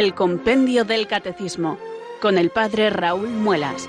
[0.00, 1.76] el Compendio del Catecismo,
[2.22, 3.86] con el Padre Raúl Muelas.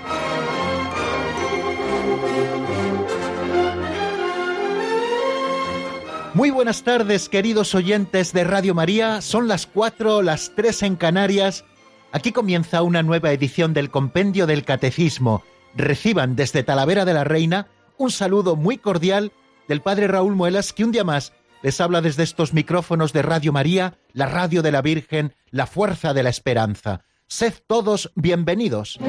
[6.34, 9.22] Muy buenas tardes, queridos oyentes de Radio María.
[9.22, 11.64] Son las cuatro, las tres en Canarias.
[12.12, 15.44] Aquí comienza una nueva edición del Compendio del Catecismo.
[15.76, 17.68] Reciban desde Talavera de la Reina
[17.98, 19.32] un saludo muy cordial
[19.70, 23.54] del Padre Raúl Muelas, que un día más les habla desde estos micrófonos de Radio
[23.54, 27.04] María, la radio de la Virgen, la fuerza de la esperanza.
[27.28, 29.00] Sed todos bienvenidos.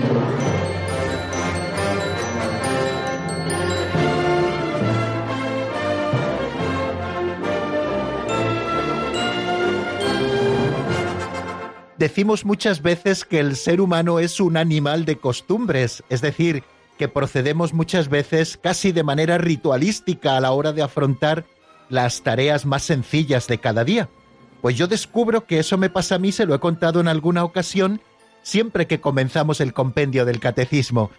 [11.99, 16.65] Decimos muchas veces que el ser humano es un animal de costumbres, es decir,
[16.99, 21.45] que procedemos muchas veces casi de manera ritualística a la hora de afrontar
[21.93, 24.09] las tareas más sencillas de cada día.
[24.63, 27.45] Pues yo descubro que eso me pasa a mí, se lo he contado en alguna
[27.45, 28.01] ocasión,
[28.43, 31.11] siempre que comenzamos el compendio del catecismo,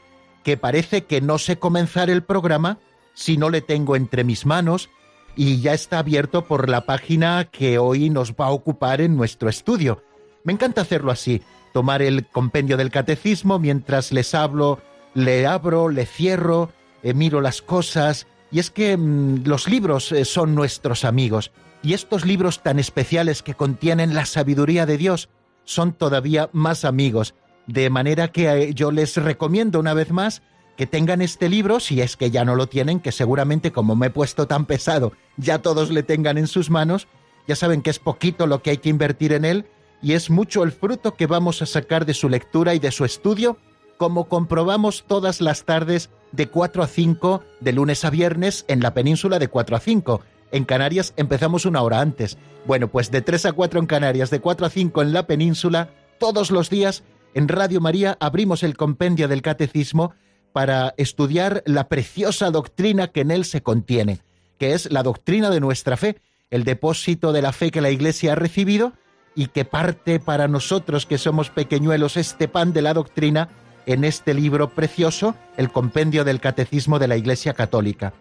[0.43, 2.80] que parece que no sé comenzar el programa
[3.13, 4.89] si no le tengo entre mis manos
[5.35, 9.49] y ya está abierto por la página que hoy nos va a ocupar en nuestro
[9.49, 10.02] estudio.
[10.43, 14.80] Me encanta hacerlo así, tomar el compendio del catecismo mientras les hablo,
[15.13, 16.71] le abro, le cierro,
[17.03, 21.51] eh, miro las cosas, y es que mm, los libros eh, son nuestros amigos,
[21.81, 25.27] y estos libros tan especiales que contienen la sabiduría de Dios
[25.65, 27.33] son todavía más amigos,
[27.67, 30.43] de manera que eh, yo les recomiendo una vez más
[30.77, 34.07] que tengan este libro, si es que ya no lo tienen, que seguramente como me
[34.07, 37.07] he puesto tan pesado, ya todos le tengan en sus manos,
[37.47, 39.65] ya saben que es poquito lo que hay que invertir en él,
[40.01, 43.03] y es mucho el fruto que vamos a sacar de su lectura y de su
[43.03, 43.57] estudio,
[43.97, 48.94] como comprobamos todas las tardes de 4 a 5, de lunes a viernes, en la
[48.94, 50.22] península de 4 a 5.
[50.52, 52.37] En Canarias empezamos una hora antes.
[52.65, 55.89] Bueno, pues de 3 a 4 en Canarias, de 4 a 5 en la península,
[56.20, 60.14] todos los días en Radio María abrimos el compendio del catecismo
[60.54, 64.20] para estudiar la preciosa doctrina que en él se contiene,
[64.60, 66.17] que es la doctrina de nuestra fe,
[66.52, 68.93] el depósito de la fe que la Iglesia ha recibido
[69.36, 73.49] y que parte para nosotros que somos pequeñuelos este pan de la doctrina
[73.86, 78.14] en este libro precioso, el compendio del Catecismo de la Iglesia Católica.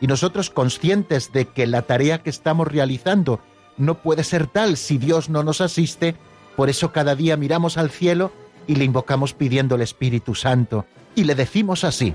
[0.00, 3.40] Y nosotros conscientes de que la tarea que estamos realizando
[3.76, 6.16] no puede ser tal si Dios no nos asiste,
[6.56, 8.32] por eso cada día miramos al cielo
[8.66, 10.86] y le invocamos pidiendo el Espíritu Santo.
[11.14, 12.14] Y le decimos así.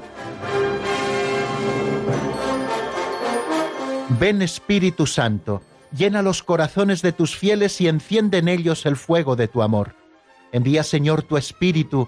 [4.20, 5.62] Ven Espíritu Santo,
[5.96, 9.96] llena los corazones de tus fieles y enciende en ellos el fuego de tu amor.
[10.52, 12.08] Envía Señor tu Espíritu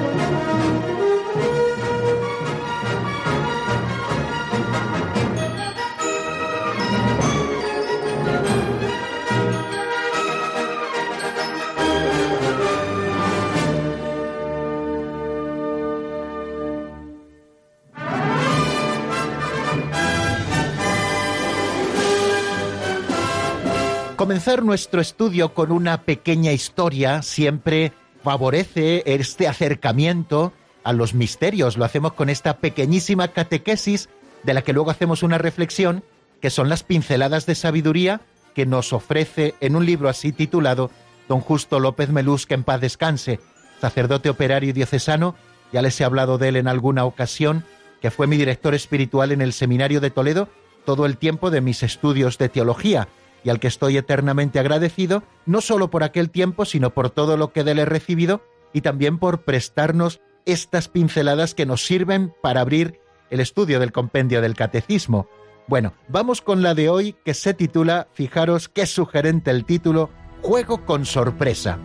[24.21, 27.91] Comenzar nuestro estudio con una pequeña historia siempre
[28.23, 31.75] favorece este acercamiento a los misterios.
[31.75, 34.09] Lo hacemos con esta pequeñísima catequesis
[34.43, 36.03] de la que luego hacemos una reflexión,
[36.39, 38.21] que son las pinceladas de sabiduría
[38.53, 40.91] que nos ofrece en un libro así titulado
[41.27, 43.39] Don Justo López Melús, que en paz descanse,
[43.79, 45.33] sacerdote operario y diocesano,
[45.73, 47.65] ya les he hablado de él en alguna ocasión,
[48.03, 50.47] que fue mi director espiritual en el Seminario de Toledo
[50.85, 53.07] todo el tiempo de mis estudios de teología
[53.43, 57.51] y al que estoy eternamente agradecido, no solo por aquel tiempo, sino por todo lo
[57.51, 58.41] que de él he recibido
[58.73, 62.99] y también por prestarnos estas pinceladas que nos sirven para abrir
[63.29, 65.27] el estudio del compendio del catecismo.
[65.67, 70.09] Bueno, vamos con la de hoy que se titula, fijaros qué sugerente el título,
[70.41, 71.79] Juego con sorpresa.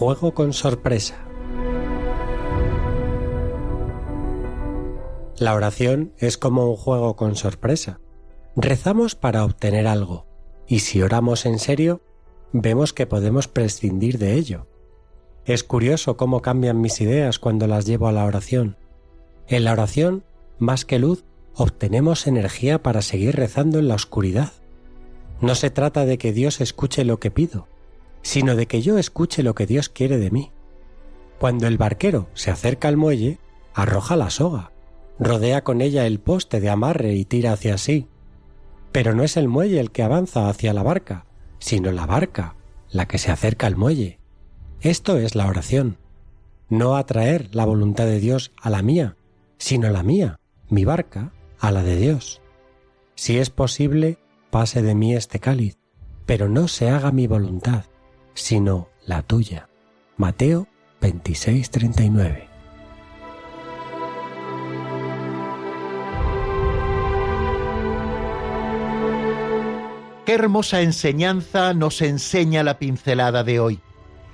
[0.00, 1.18] Juego con sorpresa.
[5.36, 8.00] La oración es como un juego con sorpresa.
[8.56, 10.24] Rezamos para obtener algo,
[10.66, 12.00] y si oramos en serio,
[12.54, 14.68] vemos que podemos prescindir de ello.
[15.44, 18.78] Es curioso cómo cambian mis ideas cuando las llevo a la oración.
[19.48, 20.24] En la oración,
[20.58, 21.24] más que luz,
[21.54, 24.54] obtenemos energía para seguir rezando en la oscuridad.
[25.42, 27.68] No se trata de que Dios escuche lo que pido,
[28.22, 30.52] sino de que yo escuche lo que Dios quiere de mí.
[31.38, 33.38] Cuando el barquero se acerca al muelle,
[33.74, 34.72] arroja la soga,
[35.18, 38.08] rodea con ella el poste de amarre y tira hacia sí.
[38.92, 41.26] Pero no es el muelle el que avanza hacia la barca,
[41.58, 42.56] sino la barca
[42.90, 44.18] la que se acerca al muelle.
[44.80, 45.98] Esto es la oración.
[46.68, 49.16] No atraer la voluntad de Dios a la mía,
[49.58, 52.40] sino la mía, mi barca, a la de Dios.
[53.14, 54.18] Si es posible,
[54.50, 55.78] pase de mí este cáliz,
[56.26, 57.84] pero no se haga mi voluntad,
[58.34, 59.68] sino la tuya.
[60.16, 60.66] Mateo
[61.00, 62.48] 26:39.
[70.26, 73.80] Qué hermosa enseñanza nos enseña la pincelada de hoy.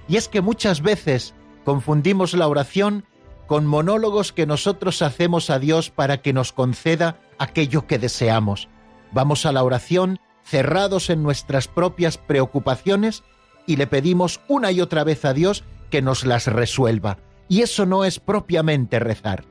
[0.09, 1.35] Y es que muchas veces
[1.65, 3.07] confundimos la oración
[3.47, 8.69] con monólogos que nosotros hacemos a Dios para que nos conceda aquello que deseamos.
[9.13, 13.25] Vamos a la oración cerrados en nuestras propias preocupaciones
[13.67, 17.19] y le pedimos una y otra vez a Dios que nos las resuelva.
[17.49, 19.45] Y eso no es propiamente rezar.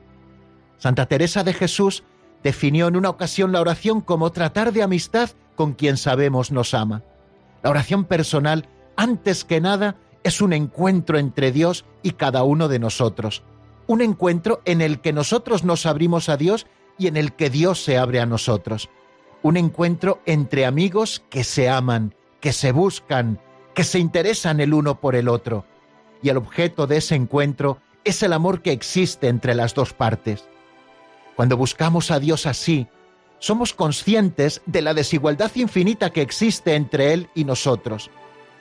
[0.78, 2.04] Santa Teresa de Jesús
[2.42, 7.02] definió en una ocasión la oración como tratar de amistad con quien sabemos nos ama.
[7.62, 12.78] La oración personal, antes que nada, es un encuentro entre Dios y cada uno de
[12.78, 13.42] nosotros.
[13.86, 16.66] Un encuentro en el que nosotros nos abrimos a Dios
[16.98, 18.90] y en el que Dios se abre a nosotros.
[19.42, 23.40] Un encuentro entre amigos que se aman, que se buscan,
[23.76, 25.66] que se interesan el uno por el otro
[26.22, 30.48] y el objeto de ese encuentro es el amor que existe entre las dos partes.
[31.36, 32.88] Cuando buscamos a Dios así,
[33.38, 38.10] somos conscientes de la desigualdad infinita que existe entre Él y nosotros.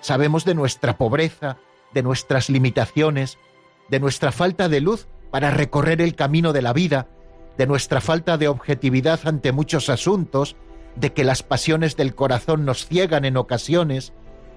[0.01, 1.59] Sabemos de nuestra pobreza,
[1.93, 3.37] de nuestras limitaciones,
[3.87, 7.07] de nuestra falta de luz para recorrer el camino de la vida,
[7.57, 10.57] de nuestra falta de objetividad ante muchos asuntos,
[10.97, 14.11] de que las pasiones del corazón nos ciegan en ocasiones,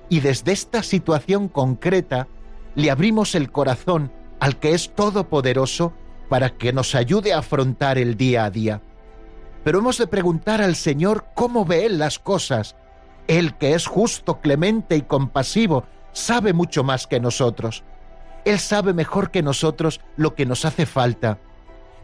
[0.08, 2.28] y desde esta situación concreta
[2.74, 5.92] le abrimos el corazón al que es todopoderoso
[6.28, 8.82] para que nos ayude a afrontar el día a día.
[9.64, 12.76] Pero hemos de preguntar al Señor cómo ve Él las cosas.
[13.26, 17.84] Él que es justo, clemente y compasivo, sabe mucho más que nosotros.
[18.44, 21.38] Él sabe mejor que nosotros lo que nos hace falta.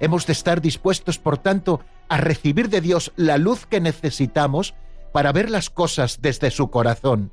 [0.01, 4.75] Hemos de estar dispuestos, por tanto, a recibir de Dios la luz que necesitamos
[5.13, 7.31] para ver las cosas desde su corazón.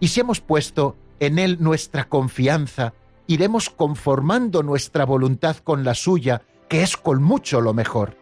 [0.00, 2.94] Y si hemos puesto en Él nuestra confianza,
[3.26, 8.16] iremos conformando nuestra voluntad con la suya, que es con mucho lo mejor.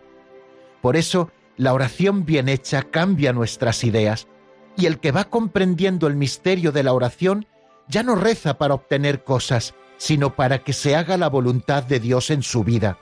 [0.83, 4.27] Por eso, la oración bien hecha cambia nuestras ideas,
[4.77, 7.47] y el que va comprendiendo el misterio de la oración
[7.89, 12.31] ya no reza para obtener cosas, sino para que se haga la voluntad de Dios
[12.31, 12.99] en su vida.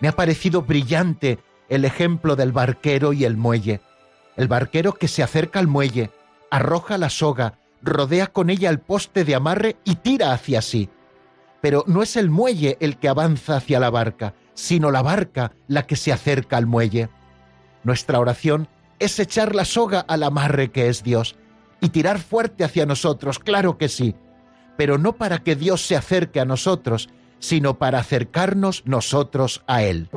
[0.00, 1.38] Me ha parecido brillante
[1.68, 3.80] el ejemplo del barquero y el muelle.
[4.36, 6.10] El barquero que se acerca al muelle,
[6.50, 10.88] arroja la soga, rodea con ella el poste de amarre y tira hacia sí.
[11.60, 15.86] Pero no es el muelle el que avanza hacia la barca, sino la barca la
[15.86, 17.08] que se acerca al muelle.
[17.82, 18.68] Nuestra oración
[18.98, 21.36] es echar la soga al amarre que es Dios
[21.80, 24.14] y tirar fuerte hacia nosotros, claro que sí,
[24.76, 30.08] pero no para que Dios se acerque a nosotros, sino para acercarnos nosotros a Él.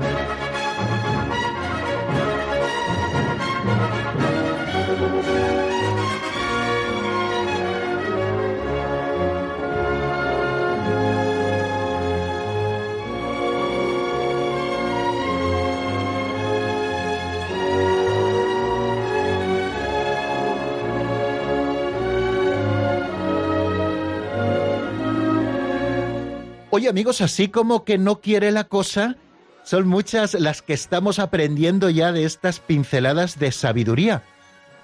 [26.71, 29.15] Oye amigos, así como que no quiere la cosa,
[29.63, 34.21] son muchas las que estamos aprendiendo ya de estas pinceladas de sabiduría,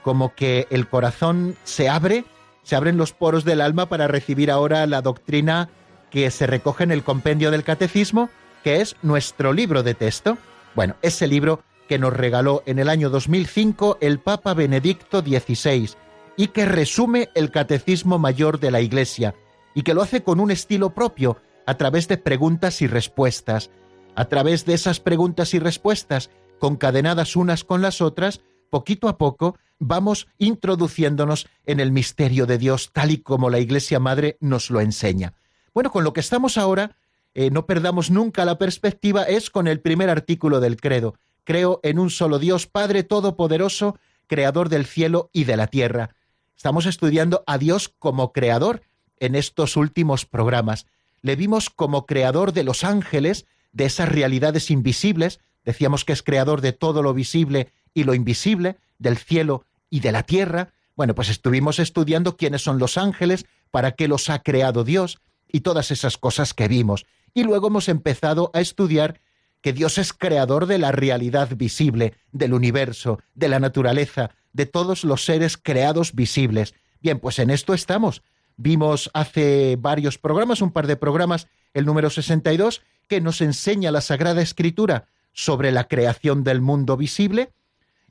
[0.02, 2.26] como que el corazón se abre,
[2.64, 5.70] se abren los poros del alma para recibir ahora la doctrina
[6.10, 8.32] que se recoge en el compendio del catecismo,
[8.64, 10.40] que es nuestro libro de texto.
[10.74, 15.92] Bueno, ese libro que nos regaló en el año 2005 el Papa Benedicto XVI
[16.36, 19.36] y que resume el catecismo mayor de la Iglesia
[19.76, 23.70] y que lo hace con un estilo propio, a través de preguntas y respuestas.
[24.16, 26.30] A través de esas preguntas y respuestas,
[26.60, 32.92] concadenadas unas con las otras, poquito a poco vamos introduciéndonos en el misterio de Dios
[32.94, 35.34] tal y como la Iglesia Madre nos lo enseña.
[35.74, 36.96] Bueno, con lo que estamos ahora,
[37.34, 41.16] eh, no perdamos nunca la perspectiva, es con el primer artículo del credo.
[41.44, 46.16] Creo en un solo Dios, Padre Todopoderoso, Creador del cielo y de la tierra.
[46.56, 48.82] Estamos estudiando a Dios como Creador
[49.20, 50.88] en estos últimos programas
[51.26, 56.62] le vimos como creador de los ángeles, de esas realidades invisibles, decíamos que es creador
[56.62, 60.70] de todo lo visible y lo invisible, del cielo y de la tierra.
[60.96, 65.18] Bueno, pues estuvimos estudiando quiénes son los ángeles, para qué los ha creado Dios,
[65.52, 67.08] y todas esas cosas que vimos.
[67.34, 69.20] Y luego hemos empezado a estudiar
[69.62, 75.04] que Dios es creador de la realidad visible, del universo, de la naturaleza, de todos
[75.04, 76.76] los seres creados visibles.
[77.02, 78.22] Bien, pues en esto estamos.
[78.58, 84.02] Vimos hace varios programas, un par de programas, el número 62, que nos enseña la
[84.02, 87.52] Sagrada Escritura sobre la creación del mundo visible.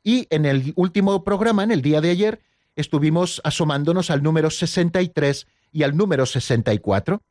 [0.03, 2.41] Y en el último programa, en el día de ayer,
[2.77, 7.23] estuvimos asomándonos al número 63 y al número 64.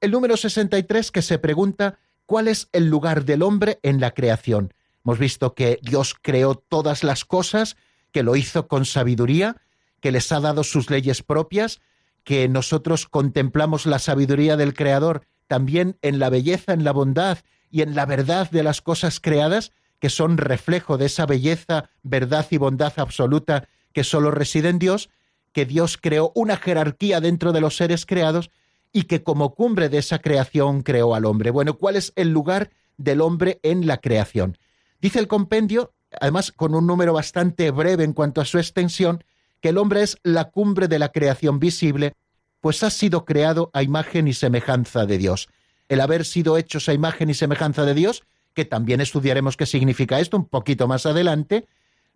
[0.00, 1.98] El número 63 que se pregunta
[2.28, 4.74] ¿Cuál es el lugar del hombre en la creación?
[5.02, 7.78] Hemos visto que Dios creó todas las cosas,
[8.12, 9.56] que lo hizo con sabiduría,
[10.02, 11.80] que les ha dado sus leyes propias,
[12.28, 17.38] que nosotros contemplamos la sabiduría del Creador también en la belleza, en la bondad
[17.70, 22.46] y en la verdad de las cosas creadas, que son reflejo de esa belleza, verdad
[22.50, 25.08] y bondad absoluta que solo reside en Dios,
[25.54, 28.50] que Dios creó una jerarquía dentro de los seres creados
[28.92, 31.50] y que como cumbre de esa creación creó al hombre.
[31.50, 32.68] Bueno, ¿cuál es el lugar
[32.98, 34.58] del hombre en la creación?
[35.00, 39.24] Dice el compendio, además con un número bastante breve en cuanto a su extensión,
[39.60, 42.14] que el hombre es la cumbre de la creación visible,
[42.60, 45.48] pues ha sido creado a imagen y semejanza de Dios.
[45.88, 48.24] El haber sido hechos a imagen y semejanza de Dios,
[48.54, 51.66] que también estudiaremos qué significa esto un poquito más adelante,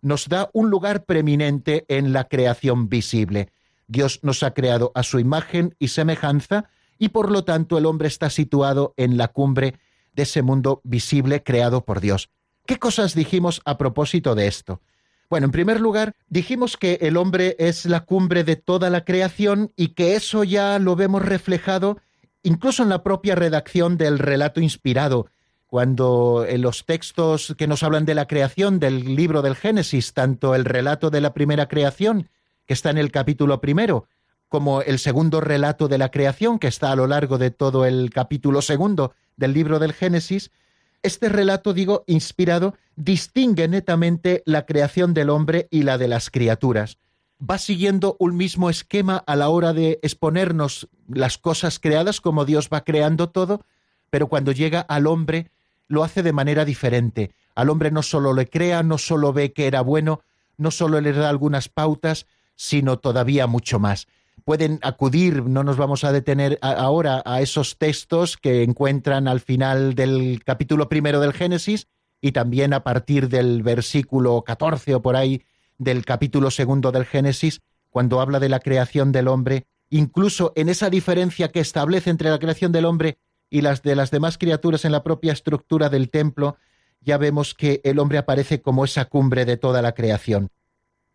[0.01, 3.49] nos da un lugar preeminente en la creación visible.
[3.87, 6.69] Dios nos ha creado a su imagen y semejanza
[6.99, 9.75] y por lo tanto el hombre está situado en la cumbre
[10.13, 12.29] de ese mundo visible creado por Dios.
[12.65, 14.81] ¿Qué cosas dijimos a propósito de esto?
[15.29, 19.71] Bueno, en primer lugar, dijimos que el hombre es la cumbre de toda la creación
[19.75, 21.97] y que eso ya lo vemos reflejado
[22.43, 25.27] incluso en la propia redacción del relato inspirado,
[25.65, 30.53] cuando en los textos que nos hablan de la creación del libro del Génesis, tanto
[30.53, 32.29] el relato de la primera creación
[32.67, 34.07] que está en el capítulo primero,
[34.49, 38.11] como el segundo relato de la creación, que está a lo largo de todo el
[38.11, 40.51] capítulo segundo del libro del Génesis,
[41.03, 46.97] este relato, digo, inspirado, distingue netamente la creación del hombre y la de las criaturas.
[47.39, 52.69] Va siguiendo un mismo esquema a la hora de exponernos las cosas creadas, como Dios
[52.71, 53.65] va creando todo,
[54.09, 55.51] pero cuando llega al hombre
[55.87, 57.31] lo hace de manera diferente.
[57.55, 60.21] Al hombre no solo le crea, no solo ve que era bueno,
[60.57, 64.07] no solo le da algunas pautas, sino todavía mucho más.
[64.45, 69.95] Pueden acudir, no nos vamos a detener ahora a esos textos que encuentran al final
[69.95, 71.87] del capítulo primero del Génesis
[72.19, 75.43] y también a partir del versículo 14 o por ahí
[75.77, 80.89] del capítulo segundo del Génesis, cuando habla de la creación del hombre, incluso en esa
[80.89, 83.17] diferencia que establece entre la creación del hombre
[83.49, 86.57] y las de las demás criaturas en la propia estructura del templo,
[87.01, 90.49] ya vemos que el hombre aparece como esa cumbre de toda la creación.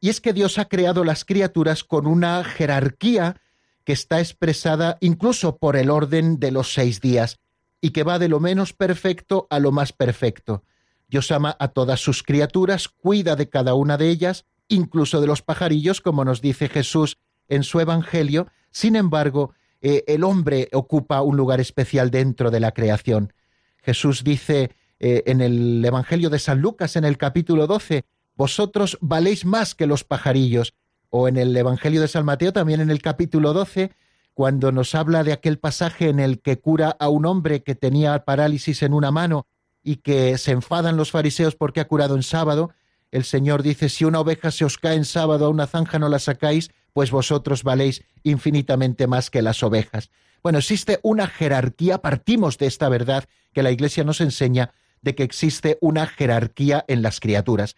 [0.00, 3.40] Y es que Dios ha creado las criaturas con una jerarquía
[3.84, 7.40] que está expresada incluso por el orden de los seis días,
[7.80, 10.62] y que va de lo menos perfecto a lo más perfecto.
[11.08, 15.42] Dios ama a todas sus criaturas, cuida de cada una de ellas, incluso de los
[15.42, 18.48] pajarillos, como nos dice Jesús en su Evangelio.
[18.70, 23.32] Sin embargo, eh, el hombre ocupa un lugar especial dentro de la creación.
[23.78, 28.04] Jesús dice eh, en el Evangelio de San Lucas, en el capítulo 12,
[28.38, 30.72] vosotros valéis más que los pajarillos.
[31.10, 33.90] O en el Evangelio de San Mateo, también en el capítulo 12,
[34.32, 38.24] cuando nos habla de aquel pasaje en el que cura a un hombre que tenía
[38.24, 39.48] parálisis en una mano
[39.82, 42.70] y que se enfadan los fariseos porque ha curado en sábado,
[43.10, 46.08] el Señor dice, si una oveja se os cae en sábado a una zanja no
[46.08, 50.10] la sacáis, pues vosotros valéis infinitamente más que las ovejas.
[50.44, 55.24] Bueno, existe una jerarquía, partimos de esta verdad que la Iglesia nos enseña, de que
[55.24, 57.74] existe una jerarquía en las criaturas.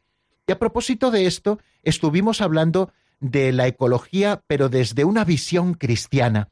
[0.47, 6.49] Y a propósito de esto, estuvimos hablando de la ecología, pero desde una visión cristiana.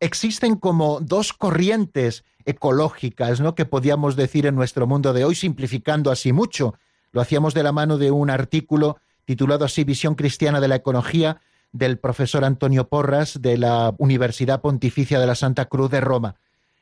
[0.00, 3.54] Existen como dos corrientes ecológicas, ¿no?
[3.54, 6.74] que podíamos decir en nuestro mundo de hoy, simplificando así mucho.
[7.12, 11.40] Lo hacíamos de la mano de un artículo titulado así Visión Cristiana de la Ecología
[11.70, 16.36] del profesor Antonio Porras de la Universidad Pontificia de la Santa Cruz de Roma.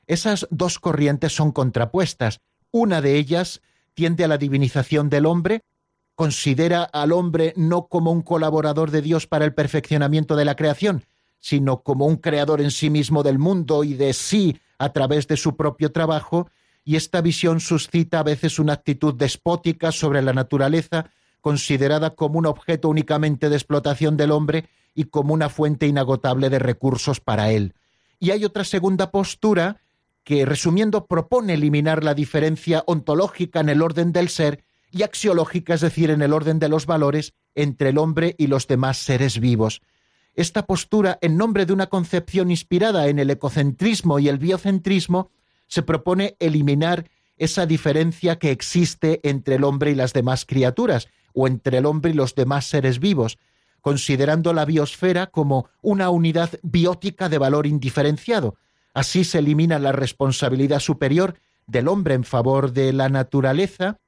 [0.07, 2.41] Esas dos corrientes son contrapuestas.
[2.73, 3.61] Una de ellas
[3.95, 5.63] tiende a la divinización del hombre
[6.21, 11.07] considera al hombre no como un colaborador de Dios para el perfeccionamiento de la creación,
[11.39, 15.39] sino como un creador en sí mismo del mundo y de sí a través de
[15.39, 16.51] su propio trabajo,
[16.85, 21.09] y esta visión suscita a veces una actitud despótica sobre la naturaleza,
[21.41, 26.59] considerada como un objeto únicamente de explotación del hombre y como una fuente inagotable de
[26.59, 27.73] recursos para él.
[28.19, 29.81] Y hay otra segunda postura
[30.23, 35.81] que, resumiendo, propone eliminar la diferencia ontológica en el orden del ser y axiológica, es
[35.81, 39.83] decir, en el orden de los valores entre el hombre y los demás seres vivos.
[40.35, 45.31] esta postura, en nombre de una concepción inspirada en el ecocentrismo y el biocentrismo,
[45.67, 51.47] se propone eliminar esa diferencia que existe entre el hombre y las demás criaturas, o
[51.47, 53.39] entre el hombre y los demás seres vivos,
[53.81, 58.57] considerando la biosfera como una unidad biótica de valor indiferenciado.
[58.95, 63.99] Así se elimina la responsabilidad superior del hombre en favor de la naturaleza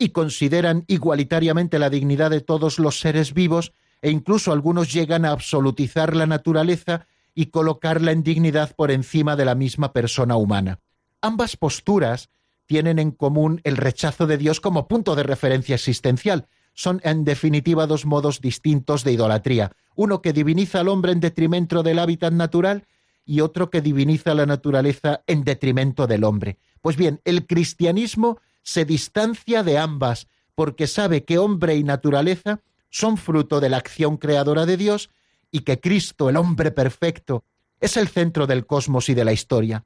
[0.00, 5.30] y consideran igualitariamente la dignidad de todos los seres vivos e incluso algunos llegan a
[5.30, 10.80] absolutizar la naturaleza y colocarla en dignidad por encima de la misma persona humana.
[11.20, 12.30] Ambas posturas
[12.64, 16.48] tienen en común el rechazo de Dios como punto de referencia existencial.
[16.72, 21.82] Son en definitiva dos modos distintos de idolatría, uno que diviniza al hombre en detrimento
[21.82, 22.86] del hábitat natural
[23.26, 26.56] y otro que diviniza la naturaleza en detrimento del hombre.
[26.80, 33.16] Pues bien, el cristianismo se distancia de ambas porque sabe que hombre y naturaleza son
[33.16, 35.10] fruto de la acción creadora de Dios
[35.50, 37.44] y que Cristo, el hombre perfecto,
[37.80, 39.84] es el centro del cosmos y de la historia.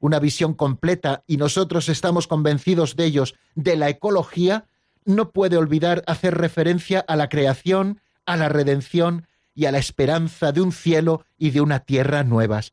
[0.00, 4.66] Una visión completa, y nosotros estamos convencidos de ellos, de la ecología,
[5.04, 10.52] no puede olvidar hacer referencia a la creación, a la redención y a la esperanza
[10.52, 12.72] de un cielo y de una tierra nuevas.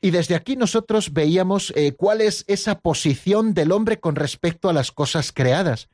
[0.00, 4.72] Y desde aquí nosotros veíamos eh, cuál es esa posición del hombre con respecto a
[4.72, 5.88] las cosas creadas.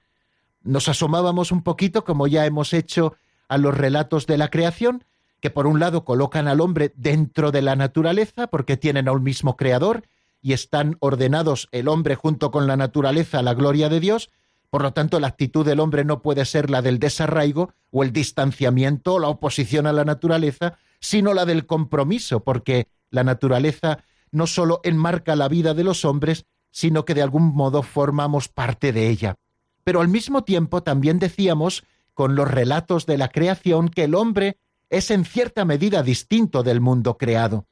[0.62, 3.14] Nos asomábamos un poquito, como ya hemos hecho,
[3.49, 5.04] a los relatos de la creación,
[5.40, 9.23] que por un lado colocan al hombre dentro de la naturaleza, porque tienen a un
[9.23, 10.04] mismo creador,
[10.40, 14.30] y están ordenados el hombre junto con la naturaleza a la gloria de Dios,
[14.71, 18.12] por lo tanto la actitud del hombre no puede ser la del desarraigo o el
[18.12, 24.02] distanciamiento o la oposición a la naturaleza, sino la del compromiso, porque la naturaleza
[24.33, 28.92] no sólo enmarca la vida de los hombres, sino que de algún modo formamos parte
[28.92, 29.37] de ella.
[29.85, 34.59] Pero al mismo tiempo también decíamos, con los relatos de la creación, que el hombre
[34.90, 37.66] es en cierta medida distinto del mundo creado.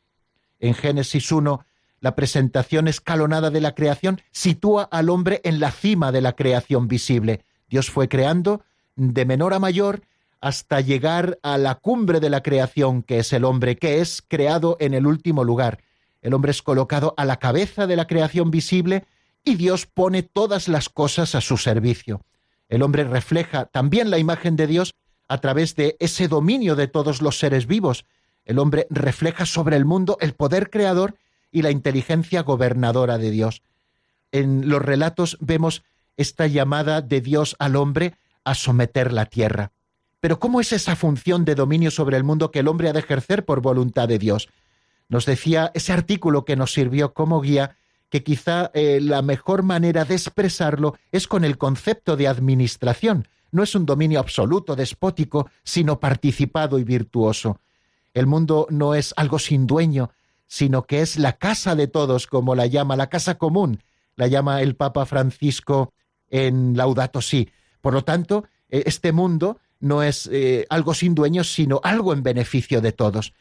[0.59, 1.65] En Génesis 1,
[2.01, 6.89] la presentación escalonada de la creación sitúa al hombre en la cima de la creación
[6.89, 7.45] visible.
[7.69, 8.63] Dios fue creando
[8.97, 10.03] de menor a mayor
[10.41, 14.77] hasta llegar a la cumbre de la creación, que es el hombre, que es creado
[14.81, 15.79] en el último lugar.
[16.23, 19.05] El hombre es colocado a la cabeza de la creación visible
[19.45, 22.23] y Dios pone todas las cosas a su servicio.
[22.69, 24.95] El hombre refleja también la imagen de Dios
[25.29, 28.07] a través de ese dominio de todos los seres vivos.
[28.45, 31.17] El hombre refleja sobre el mundo el poder creador
[31.53, 33.63] y la inteligencia gobernadora de Dios.
[34.33, 35.83] En los relatos vemos
[36.17, 39.73] esta llamada de Dios al hombre a someter la tierra.
[40.21, 43.01] Pero ¿cómo es esa función de dominio sobre el mundo que el hombre ha de
[43.01, 44.49] ejercer por voluntad de Dios?
[45.09, 47.77] Nos decía ese artículo que nos sirvió como guía
[48.11, 53.29] que quizá eh, la mejor manera de expresarlo es con el concepto de administración.
[53.53, 57.61] No es un dominio absoluto, despótico, sino participado y virtuoso.
[58.13, 60.11] El mundo no es algo sin dueño,
[60.47, 63.83] sino que es la casa de todos, como la llama, la casa común,
[64.17, 65.93] la llama el Papa Francisco
[66.29, 67.49] en Laudato Si.
[67.81, 72.23] Por lo tanto, e, este mundo no es eh, algo sin dueños, sino algo en
[72.23, 73.33] beneficio de todos.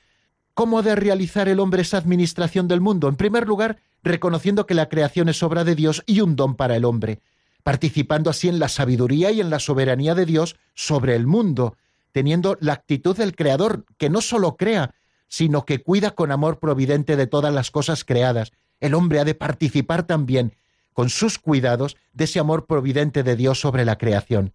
[0.54, 3.08] ¿Cómo ha de realizar el hombre esa administración del mundo?
[3.08, 6.76] En primer lugar, reconociendo que la creación es obra de Dios y un don para
[6.76, 7.22] el hombre,
[7.64, 11.78] participando así en la sabiduría y en la soberanía de Dios sobre el mundo,
[12.12, 14.96] teniendo la actitud del Creador, que no sólo crea,
[15.28, 18.52] sino que cuida con amor providente de todas las cosas creadas.
[18.80, 20.56] El hombre ha de participar también,
[20.94, 24.54] con sus cuidados, de ese amor providente de Dios sobre la creación.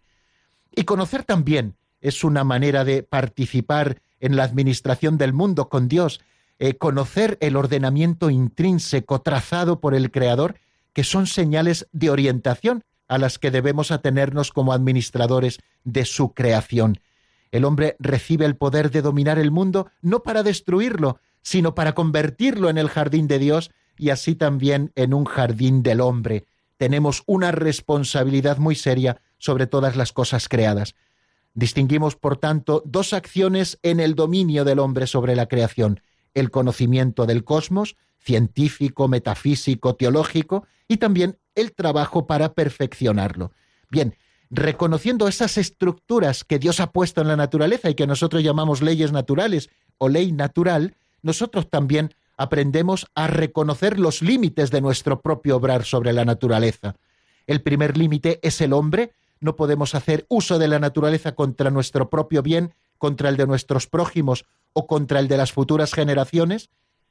[0.77, 6.21] Y conocer también es una manera de participar en la administración del mundo con Dios,
[6.59, 10.57] eh, conocer el ordenamiento intrínseco trazado por el Creador,
[10.93, 17.01] que son señales de orientación a las que debemos atenernos como administradores de su creación.
[17.53, 22.71] El hombre recibe el poder de dominar el mundo no para destruirlo, sino para convertirlo
[22.71, 26.47] en el jardín de Dios y así también en un jardín del hombre.
[26.79, 30.95] Tenemos una responsabilidad muy seria sobre todas las cosas creadas.
[31.55, 36.01] Distinguimos, por tanto, dos acciones en el dominio del hombre sobre la creación,
[36.35, 43.53] el conocimiento del cosmos, científico, metafísico, teológico, y también el trabajo para perfeccionarlo.
[43.91, 44.17] Bien,
[44.51, 49.13] reconociendo esas estructuras que Dios ha puesto en la naturaleza y que nosotros llamamos leyes
[49.13, 55.85] naturales o ley natural, nosotros también aprendemos a reconocer los límites de nuestro propio obrar
[55.85, 56.97] sobre la naturaleza.
[57.47, 59.13] El primer límite es el hombre,
[59.45, 63.87] no podemos hacer uso de la naturaleza contra nuestro propio bien, contra el de nuestros
[63.87, 66.71] prójimos o contra el de las futuras generaciones.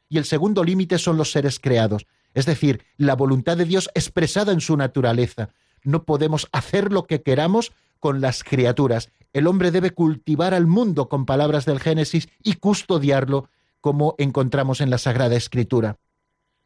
[0.09, 4.51] Y el segundo límite son los seres creados, es decir, la voluntad de Dios expresada
[4.51, 5.49] en su naturaleza.
[5.83, 9.11] No podemos hacer lo que queramos con las criaturas.
[9.33, 13.47] el hombre debe cultivar al mundo con palabras del Génesis y custodiarlo
[13.79, 15.97] como encontramos en la Sagrada Escritura.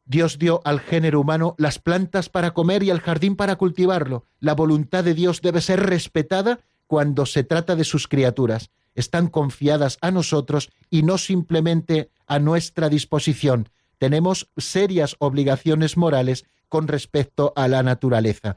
[0.08, 4.26] Dios dio al género humano las plantas para comer y el jardín para cultivarlo.
[4.39, 8.70] La voluntad de Dios debe ser respetada cuando se trata de sus criaturas.
[8.96, 13.70] Están confiadas a nosotros y no simplemente a nuestra disposición.
[14.00, 18.56] Tenemos serias obligaciones morales con respecto a la naturaleza.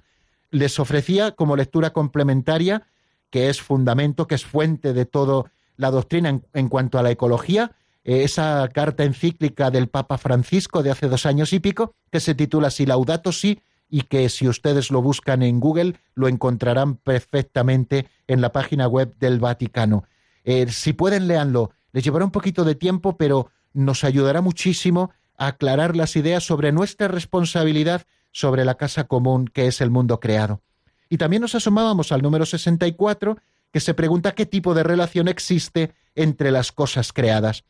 [0.51, 2.87] Les ofrecía como lectura complementaria,
[3.31, 7.73] que es fundamento, que es fuente de toda la doctrina en, cuanto a la ecología,
[8.05, 12.71] esa carta encíclica del Papa Francisco de hace dos años y pico, que se titula
[12.71, 13.61] Si Laudato Si,
[13.91, 19.15] y que si ustedes lo buscan en Google lo encontrarán perfectamente en la página web
[19.19, 20.05] del Vaticano.
[20.45, 21.73] Eh, si pueden, léanlo.
[21.93, 26.71] Les llevará un poquito de tiempo, pero nos ayudará muchísimo a aclarar las ideas sobre
[26.71, 30.63] nuestra responsabilidad sobre la casa común que es el mundo creado.
[31.09, 33.39] Y también nos asomábamos al número 64,
[33.73, 37.65] que se pregunta qué tipo de relación existe entre las cosas creadas.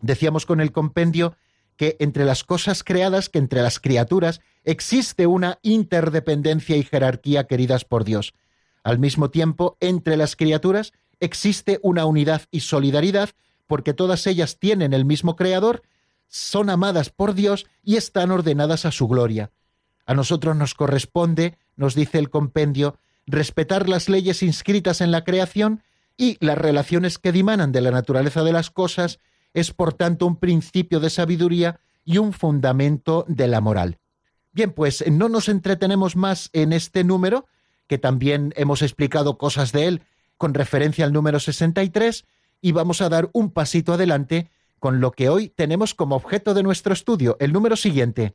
[0.00, 1.36] Decíamos con el compendio
[1.76, 7.84] que entre las cosas creadas, que entre las criaturas, existe una interdependencia y jerarquía queridas
[7.84, 8.34] por Dios.
[8.82, 13.30] Al mismo tiempo, entre las criaturas existe una unidad y solidaridad,
[13.66, 15.82] porque todas ellas tienen el mismo Creador,
[16.26, 19.50] son amadas por Dios y están ordenadas a su gloria.
[20.04, 25.82] A nosotros nos corresponde, nos dice el compendio, respetar las leyes inscritas en la creación
[26.16, 29.20] y las relaciones que dimanan de la naturaleza de las cosas
[29.54, 33.98] es por tanto un principio de sabiduría y un fundamento de la moral.
[34.52, 37.46] Bien, pues no nos entretenemos más en este número,
[37.86, 40.02] que también hemos explicado cosas de él
[40.36, 42.24] con referencia al número 63,
[42.60, 46.62] y vamos a dar un pasito adelante con lo que hoy tenemos como objeto de
[46.62, 48.34] nuestro estudio, el número siguiente.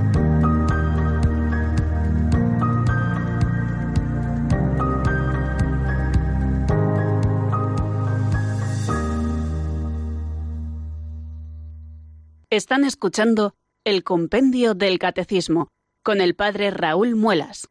[12.51, 15.69] Están escuchando el Compendio del Catecismo
[16.03, 17.69] con el Padre Raúl Muelas.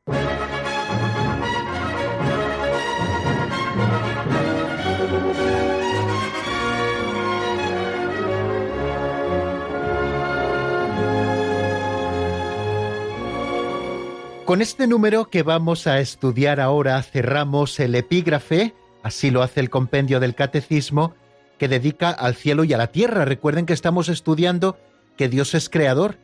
[14.47, 19.69] Con este número que vamos a estudiar ahora cerramos el epígrafe, así lo hace el
[19.69, 21.15] compendio del Catecismo,
[21.61, 23.27] que dedica al cielo y a la tierra.
[23.27, 24.79] Recuerden que estamos estudiando
[25.19, 26.17] que Dios es creador,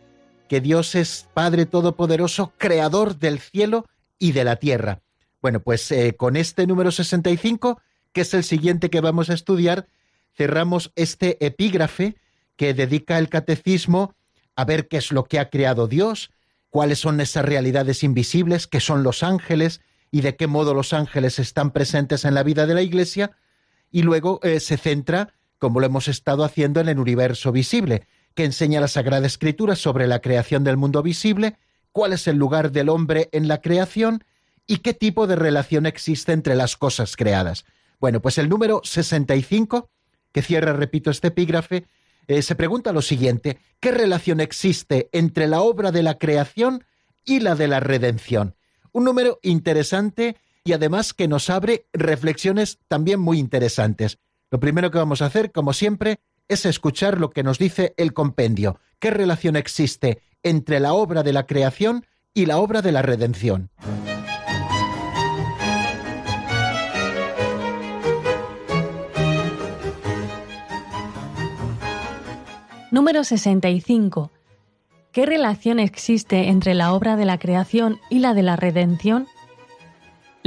[0.48, 3.84] que Dios es Padre Todopoderoso, creador del cielo
[4.18, 5.02] y de la tierra.
[5.42, 7.82] Bueno, pues eh, con este número 65,
[8.14, 9.88] que es el siguiente que vamos a estudiar,
[10.34, 12.16] cerramos este epígrafe
[12.56, 14.14] que dedica el catecismo
[14.54, 16.30] a ver qué es lo que ha creado Dios,
[16.70, 21.38] cuáles son esas realidades invisibles, qué son los ángeles y de qué modo los ángeles
[21.38, 23.36] están presentes en la vida de la Iglesia,
[23.90, 28.44] y luego eh, se centra, como lo hemos estado haciendo, en el universo visible, que
[28.44, 31.56] enseña la Sagrada Escritura sobre la creación del mundo visible,
[31.92, 34.22] cuál es el lugar del hombre en la creación
[34.66, 37.64] y qué tipo de relación existe entre las cosas creadas.
[37.98, 39.88] Bueno, pues el número 65,
[40.32, 41.86] que cierra, repito, este epígrafe,
[42.28, 46.84] eh, se pregunta lo siguiente, ¿qué relación existe entre la obra de la creación
[47.24, 48.56] y la de la redención?
[48.92, 54.18] Un número interesante y además que nos abre reflexiones también muy interesantes.
[54.50, 58.12] Lo primero que vamos a hacer, como siempre, es escuchar lo que nos dice el
[58.12, 58.80] compendio.
[58.98, 63.70] ¿Qué relación existe entre la obra de la creación y la obra de la redención?
[72.90, 74.32] Número 65.
[75.12, 79.28] ¿Qué relación existe entre la obra de la creación y la de la redención?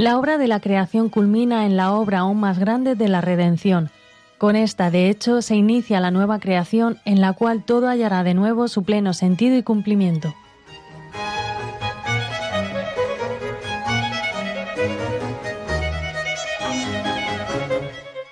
[0.00, 3.90] La obra de la creación culmina en la obra aún más grande de la redención.
[4.38, 8.32] Con esta, de hecho, se inicia la nueva creación en la cual todo hallará de
[8.32, 10.34] nuevo su pleno sentido y cumplimiento.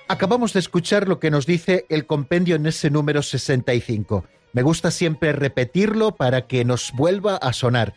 [0.07, 4.23] Acabamos de escuchar lo que nos dice el compendio en ese número 65.
[4.53, 7.93] Me gusta siempre repetirlo para que nos vuelva a sonar.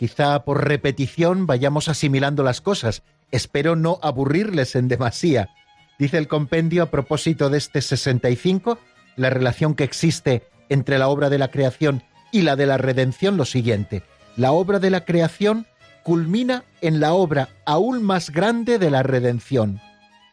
[0.00, 3.02] Quizá por repetición vayamos asimilando las cosas.
[3.32, 5.50] Espero no aburrirles en demasía.
[5.98, 8.78] Dice el compendio a propósito de este 65,
[9.16, 13.36] la relación que existe entre la obra de la creación y la de la redención
[13.36, 14.02] lo siguiente.
[14.38, 15.66] La obra de la creación
[16.02, 19.82] culmina en la obra aún más grande de la redención.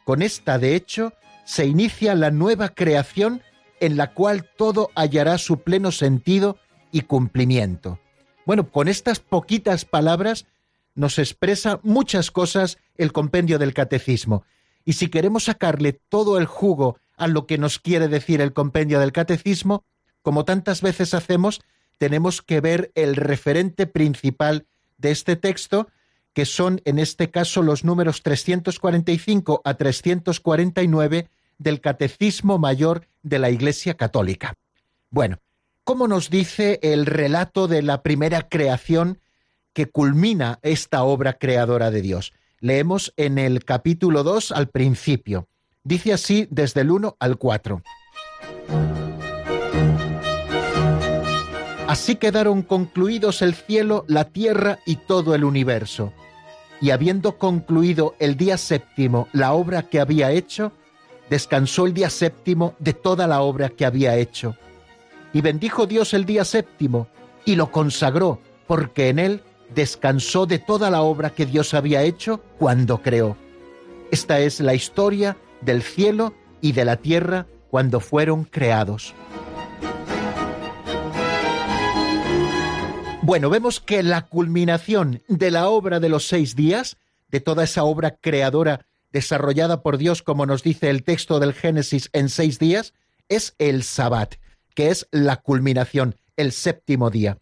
[0.05, 1.11] Con esta, de hecho,
[1.43, 3.41] se inicia la nueva creación
[3.81, 6.57] en la cual todo hallará su pleno sentido
[6.93, 7.99] y cumplimiento.
[8.47, 10.45] Bueno, con estas poquitas palabras
[10.95, 14.45] nos expresa muchas cosas el compendio del catecismo.
[14.85, 19.01] Y si queremos sacarle todo el jugo a lo que nos quiere decir el compendio
[19.01, 19.83] del catecismo,
[20.21, 21.59] como tantas veces hacemos,
[21.97, 24.65] tenemos que ver el referente principal
[24.97, 25.89] de este texto,
[26.31, 33.49] que son en este caso los números 345 a 349 del Catecismo Mayor de la
[33.49, 34.53] Iglesia Católica.
[35.09, 35.37] Bueno,
[35.87, 39.21] ¿cómo nos dice el relato de la primera creación
[39.71, 42.33] que culmina esta obra creadora de Dios?
[42.59, 45.47] Leemos en el capítulo 2 al principio.
[45.85, 47.81] Dice así desde el 1 al 4.
[51.87, 56.11] Así quedaron concluidos el cielo, la tierra y todo el universo.
[56.81, 60.73] Y habiendo concluido el día séptimo la obra que había hecho,
[61.29, 64.57] descansó el día séptimo de toda la obra que había hecho.
[65.37, 67.07] Y bendijo Dios el día séptimo
[67.45, 69.43] y lo consagró, porque en él
[69.75, 73.37] descansó de toda la obra que Dios había hecho cuando creó.
[74.09, 79.13] Esta es la historia del cielo y de la tierra cuando fueron creados.
[83.21, 86.97] Bueno, vemos que la culminación de la obra de los seis días,
[87.27, 92.09] de toda esa obra creadora desarrollada por Dios, como nos dice el texto del Génesis,
[92.13, 92.95] en seis días,
[93.29, 94.37] es el Sabbat,
[94.77, 97.39] que es la culminación, el séptimo día.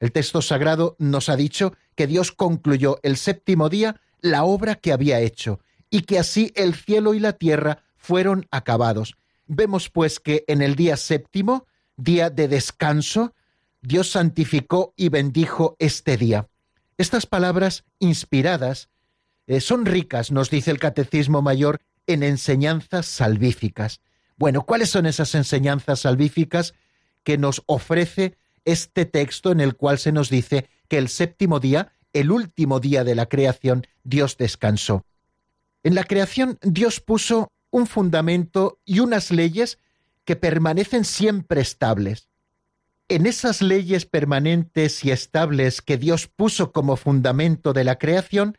[0.00, 4.90] El texto sagrado nos ha dicho que Dios concluyó el séptimo día la obra que
[4.90, 9.18] había hecho, y que así el cielo y la tierra fueron acabados.
[9.46, 11.66] Vemos pues que en el día séptimo,
[11.98, 13.34] día de descanso,
[13.82, 16.48] Dios santificó y bendijo este día.
[16.96, 18.88] Estas palabras inspiradas
[19.46, 24.00] eh, son ricas, nos dice el Catecismo Mayor, en enseñanzas salvíficas.
[24.38, 26.74] Bueno, ¿cuáles son esas enseñanzas salvíficas
[27.24, 31.92] que nos ofrece este texto en el cual se nos dice que el séptimo día,
[32.12, 35.04] el último día de la creación, Dios descansó?
[35.82, 39.78] En la creación Dios puso un fundamento y unas leyes
[40.24, 42.28] que permanecen siempre estables.
[43.08, 48.56] En esas leyes permanentes y estables que Dios puso como fundamento de la creación,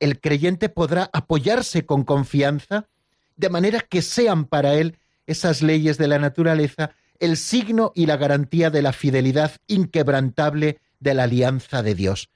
[0.00, 2.88] el creyente podrá apoyarse con confianza,
[3.36, 4.97] de manera que sean para él
[5.28, 11.14] esas leyes de la naturaleza el signo y la garantía de la fidelidad inquebrantable de
[11.14, 12.30] la alianza de Dios.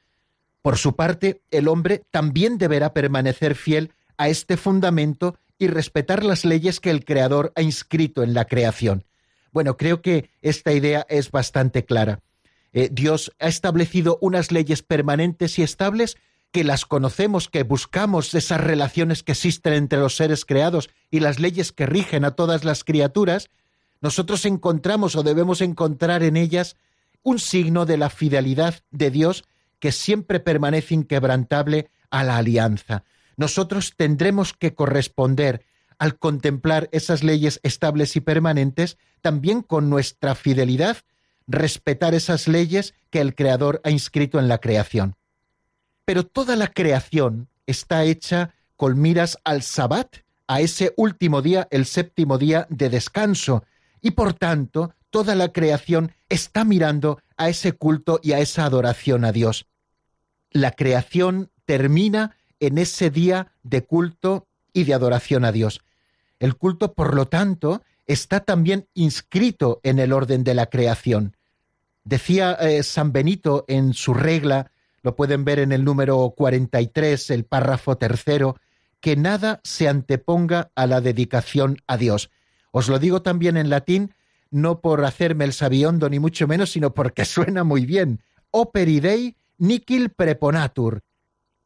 [0.61, 6.45] Por su parte, el hombre también deberá permanecer fiel a este fundamento y respetar las
[6.45, 9.05] leyes que el Creador ha inscrito en la creación.
[9.53, 12.21] Bueno, creo que esta idea es bastante clara.
[12.73, 16.17] Eh, Dios ha establecido unas leyes permanentes y estables
[16.53, 21.41] que las conocemos, que buscamos esas relaciones que existen entre los seres creados y las
[21.41, 23.49] leyes que rigen a todas las criaturas,
[24.03, 26.77] nosotros encontramos o debemos encontrar en ellas
[27.23, 29.45] un signo de la fidelidad de Dios
[29.79, 33.05] que siempre permanece inquebrantable a la alianza.
[33.37, 35.65] Nosotros tendremos que corresponder
[35.99, 40.99] al contemplar esas leyes estables y permanentes, también con nuestra fidelidad,
[41.47, 45.17] respetar esas leyes que el Creador ha inscrito en la creación.
[46.05, 50.17] Pero toda la creación está hecha con miras al Sabbat,
[50.49, 53.65] a ese último día, el séptimo día de descanso,
[54.01, 59.25] y por tanto toda la creación está mirando a ese culto y a esa adoración
[59.25, 59.67] a Dios.
[60.51, 65.83] La creación termina en ese día de culto y de adoración a Dios.
[66.39, 71.37] El culto, por lo tanto, está también inscrito en el orden de la creación.
[72.05, 74.71] Decía eh, San Benito en su regla,
[75.03, 78.57] lo pueden ver en el número 43, el párrafo tercero,
[79.01, 82.31] que nada se anteponga a la dedicación a Dios.
[82.71, 84.15] Os lo digo también en latín,
[84.51, 88.23] no por hacerme el sabiondo ni mucho menos, sino porque suena muy bien.
[88.51, 91.03] Operidei nicil preponatur.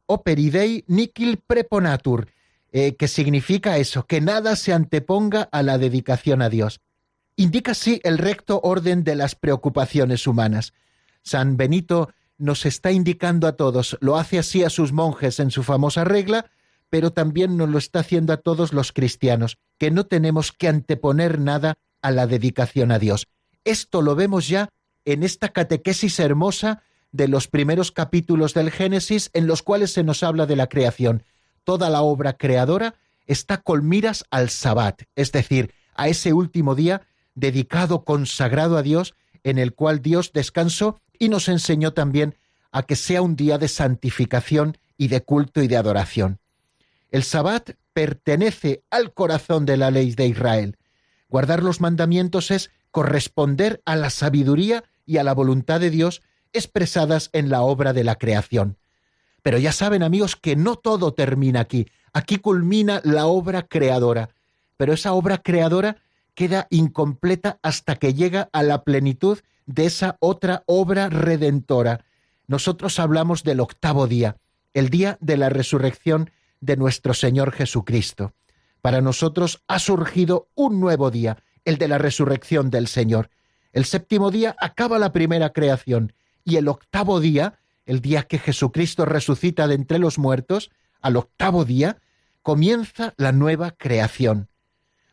[0.07, 2.29] Operidei nicil preponatur,
[2.71, 6.81] eh, que significa eso, que nada se anteponga a la dedicación a Dios.
[7.35, 10.73] Indica así el recto orden de las preocupaciones humanas.
[11.21, 15.63] San Benito nos está indicando a todos, lo hace así a sus monjes en su
[15.63, 16.49] famosa regla,
[16.89, 21.39] pero también nos lo está haciendo a todos los cristianos, que no tenemos que anteponer
[21.39, 23.27] nada a la dedicación a Dios.
[23.63, 24.69] Esto lo vemos ya
[25.05, 30.23] en esta catequesis hermosa de los primeros capítulos del Génesis en los cuales se nos
[30.23, 31.23] habla de la creación.
[31.63, 32.95] Toda la obra creadora
[33.25, 39.15] está con miras al Sabbat, es decir, a ese último día dedicado, consagrado a Dios,
[39.43, 42.35] en el cual Dios descansó y nos enseñó también
[42.71, 46.39] a que sea un día de santificación y de culto y de adoración.
[47.09, 50.77] El Sabbat pertenece al corazón de la ley de Israel.
[51.29, 56.21] Guardar los mandamientos es corresponder a la sabiduría y a la voluntad de Dios
[56.53, 58.77] expresadas en la obra de la creación.
[59.41, 61.87] Pero ya saben amigos que no todo termina aquí.
[62.13, 64.29] Aquí culmina la obra creadora.
[64.75, 65.97] Pero esa obra creadora
[66.33, 72.03] queda incompleta hasta que llega a la plenitud de esa otra obra redentora.
[72.47, 74.37] Nosotros hablamos del octavo día,
[74.73, 78.33] el día de la resurrección de nuestro Señor Jesucristo.
[78.81, 83.29] Para nosotros ha surgido un nuevo día, el de la resurrección del Señor.
[83.73, 89.05] El séptimo día acaba la primera creación y el octavo día, el día que Jesucristo
[89.05, 91.99] resucita de entre los muertos, al octavo día,
[92.41, 94.47] comienza la nueva creación.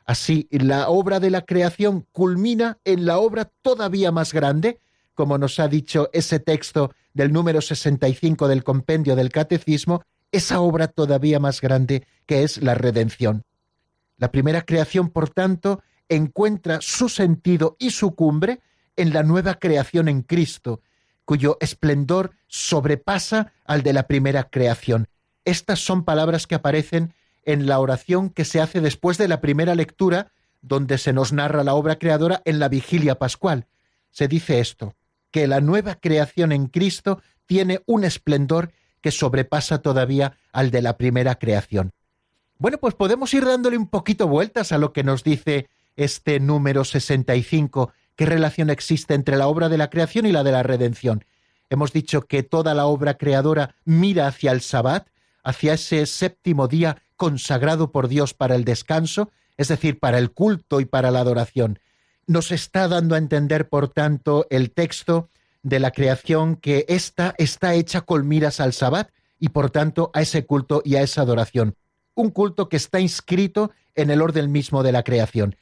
[0.04, 4.78] Así, la obra de la creación culmina en la obra todavía más grande,
[5.14, 10.88] como nos ha dicho ese texto del número 65 del compendio del Catecismo, esa obra
[10.88, 13.44] todavía más grande que es la redención.
[14.18, 18.60] La primera creación, por tanto, encuentra su sentido y su cumbre
[18.96, 20.82] en la nueva creación en Cristo,
[21.24, 25.08] cuyo esplendor sobrepasa al de la primera creación.
[25.44, 27.14] Estas son palabras que aparecen
[27.46, 31.64] en la oración que se hace después de la primera lectura, donde se nos narra
[31.64, 33.66] la obra creadora en la vigilia pascual.
[34.10, 34.94] Se dice esto,
[35.30, 40.96] que la nueva creación en Cristo tiene un esplendor que sobrepasa todavía al de la
[40.96, 41.92] primera creación.
[42.56, 46.84] Bueno, pues podemos ir dándole un poquito vueltas a lo que nos dice este número
[46.84, 51.24] 65, qué relación existe entre la obra de la creación y la de la redención.
[51.68, 55.08] Hemos dicho que toda la obra creadora mira hacia el Sabbat,
[55.42, 60.80] hacia ese séptimo día consagrado por Dios para el descanso, es decir, para el culto
[60.80, 61.78] y para la adoración.
[62.26, 65.28] Nos está dando a entender, por tanto, el texto
[65.62, 70.22] de la creación que ésta está hecha con miras al Sabbat y, por tanto, a
[70.22, 71.76] ese culto y a esa adoración.
[72.14, 75.56] Un culto que está inscrito en el orden mismo de la creación,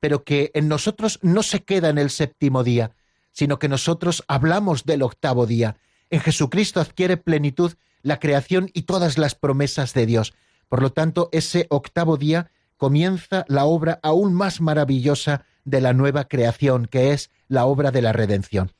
[0.00, 2.92] pero que en nosotros no se queda en el séptimo día,
[3.32, 5.76] sino que nosotros hablamos del octavo día.
[6.10, 10.34] En Jesucristo adquiere plenitud la creación y todas las promesas de Dios.
[10.68, 16.24] Por lo tanto, ese octavo día comienza la obra aún más maravillosa de la nueva
[16.24, 18.72] creación, que es la obra de la redención.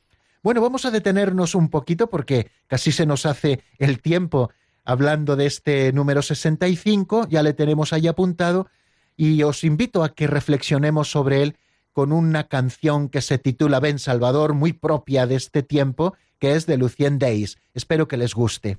[0.42, 4.50] Bueno, vamos a detenernos un poquito porque casi se nos hace el tiempo
[4.84, 8.68] hablando de este número 65, ya le tenemos ahí apuntado,
[9.16, 11.56] y os invito a que reflexionemos sobre él
[11.92, 16.66] con una canción que se titula Ben Salvador, muy propia de este tiempo, que es
[16.66, 17.58] de Lucien Days.
[17.74, 18.78] Espero que les guste.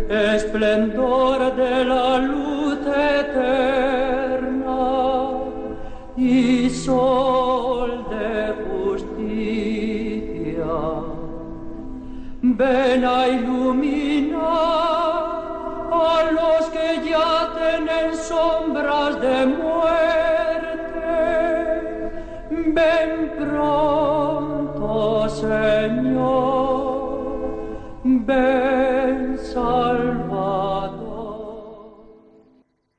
[0.09, 1.30] esplendor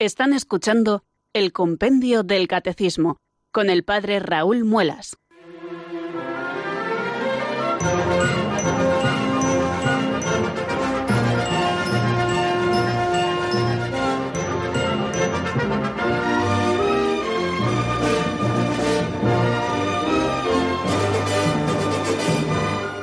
[0.02, 3.18] Están escuchando el Compendio del Catecismo
[3.52, 5.16] con el Padre Raúl Muelas.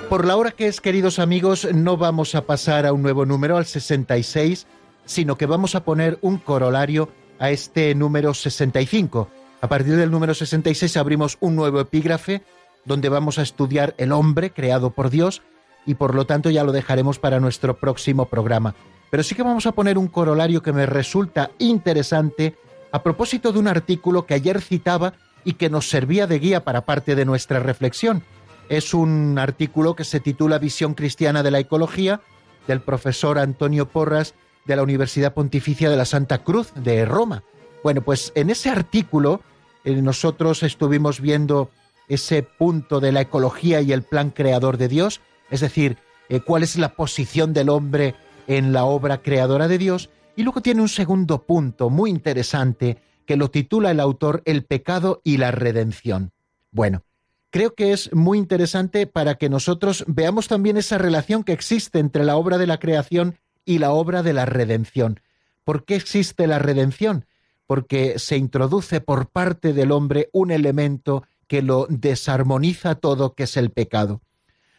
[0.09, 3.55] Por la hora que es, queridos amigos, no vamos a pasar a un nuevo número,
[3.55, 4.67] al 66,
[5.09, 9.27] sino que vamos a poner un corolario a este número 65.
[9.59, 12.43] A partir del número 66 abrimos un nuevo epígrafe
[12.85, 15.41] donde vamos a estudiar el hombre creado por Dios
[15.87, 18.75] y por lo tanto ya lo dejaremos para nuestro próximo programa.
[19.09, 22.55] Pero sí que vamos a poner un corolario que me resulta interesante
[22.91, 26.85] a propósito de un artículo que ayer citaba y que nos servía de guía para
[26.85, 28.21] parte de nuestra reflexión.
[28.69, 32.21] Es un artículo que se titula Visión Cristiana de la Ecología
[32.67, 34.35] del profesor Antonio Porras
[34.69, 37.43] de la Universidad Pontificia de la Santa Cruz de Roma.
[37.83, 39.41] Bueno, pues en ese artículo
[39.83, 41.71] eh, nosotros estuvimos viendo
[42.07, 45.97] ese punto de la ecología y el plan creador de Dios, es decir,
[46.29, 48.15] eh, cuál es la posición del hombre
[48.47, 53.37] en la obra creadora de Dios, y luego tiene un segundo punto muy interesante que
[53.37, 56.31] lo titula el autor El pecado y la redención.
[56.71, 57.03] Bueno,
[57.49, 62.23] creo que es muy interesante para que nosotros veamos también esa relación que existe entre
[62.23, 65.19] la obra de la creación y la obra de la redención.
[65.63, 67.25] ¿Por qué existe la redención?
[67.67, 73.57] Porque se introduce por parte del hombre un elemento que lo desarmoniza todo, que es
[73.57, 74.21] el pecado.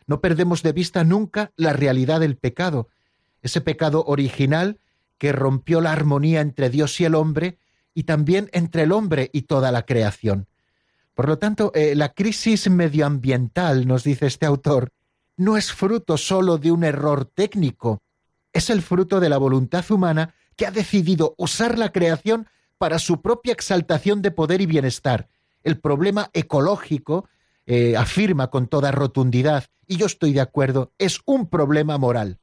[0.07, 2.89] No perdemos de vista nunca la realidad del pecado,
[3.43, 4.81] ese pecado original
[5.19, 7.59] que rompió la armonía entre Dios y el hombre
[7.95, 10.47] y también entre el hombre y toda la creación.
[11.15, 14.93] Por lo tanto, eh, la crisis medioambiental, nos dice este autor,
[15.37, 18.03] no es fruto solo de un error técnico,
[18.53, 22.49] es el fruto de la voluntad humana que ha decidido usar la creación
[22.79, 25.29] para su propia exaltación de poder y bienestar.
[25.63, 27.29] El problema ecológico,
[27.67, 32.39] eh, afirma con toda rotundidad, y yo estoy de acuerdo, es un problema moral.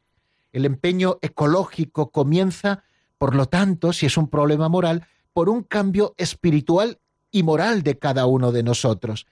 [0.51, 2.83] El empeño ecológico comienza,
[3.17, 6.99] por lo tanto, si es un problema moral, por un cambio espiritual
[7.31, 9.27] y moral de cada uno de nosotros.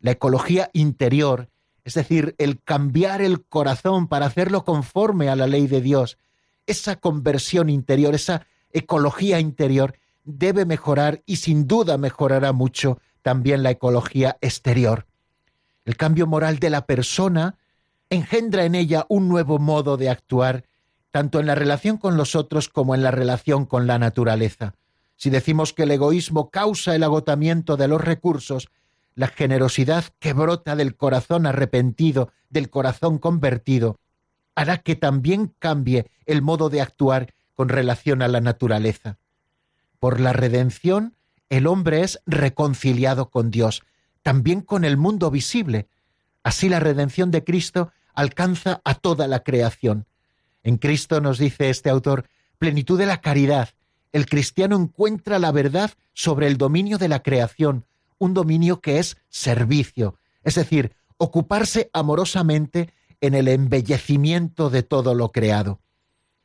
[0.00, 1.48] La ecología interior,
[1.86, 6.18] es decir, el cambiar el corazón para hacerlo conforme a la ley de Dios,
[6.66, 13.70] esa conversión interior, esa ecología interior, debe mejorar y sin duda mejorará mucho también la
[13.70, 15.06] ecología exterior.
[15.84, 17.56] El cambio moral de la persona
[18.10, 20.64] engendra en ella un nuevo modo de actuar,
[21.12, 24.74] tanto en la relación con los otros como en la relación con la naturaleza.
[25.14, 28.70] Si decimos que el egoísmo causa el agotamiento de los recursos,
[29.16, 33.98] la generosidad que brota del corazón arrepentido, del corazón convertido,
[34.54, 39.18] hará que también cambie el modo de actuar con relación a la naturaleza.
[39.98, 41.16] Por la redención,
[41.48, 43.82] el hombre es reconciliado con Dios,
[44.22, 45.88] también con el mundo visible.
[46.42, 50.06] Así la redención de Cristo alcanza a toda la creación.
[50.62, 53.70] En Cristo nos dice este autor, plenitud de la caridad,
[54.12, 57.84] el cristiano encuentra la verdad sobre el dominio de la creación,
[58.18, 65.30] un dominio que es servicio, es decir, ocuparse amorosamente en el embellecimiento de todo lo
[65.32, 65.80] creado.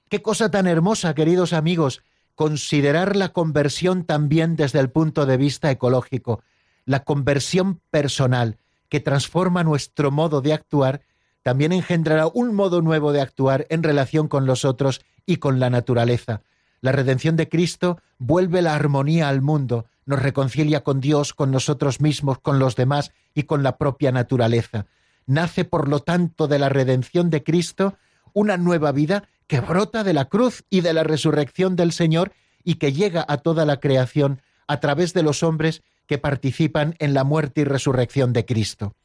[0.10, 2.04] Qué cosa tan hermosa, queridos amigos,
[2.36, 6.44] considerar la conversión también desde el punto de vista ecológico,
[6.86, 8.58] la conversión personal,
[8.90, 11.02] que transforma nuestro modo de actuar,
[11.44, 15.70] también engendrará un modo nuevo de actuar en relación con los otros y con la
[15.70, 16.42] naturaleza.
[16.82, 22.02] La redención de Cristo vuelve la armonía al mundo, nos reconcilia con Dios, con nosotros
[22.02, 24.88] mismos, con los demás y con la propia naturaleza.
[25.26, 27.98] Nace, por lo tanto, de la redención de Cristo
[28.34, 32.34] una nueva vida que brota de la cruz y de la resurrección del Señor
[32.64, 37.14] y que llega a toda la creación a través de los hombres que participan en
[37.14, 38.96] la muerte y resurrección de Cristo.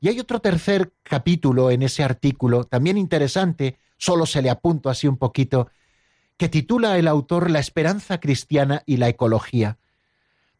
[0.00, 5.06] Y hay otro tercer capítulo en ese artículo, también interesante, solo se le apunto así
[5.06, 5.68] un poquito,
[6.36, 9.78] que titula el autor La esperanza cristiana y la ecología.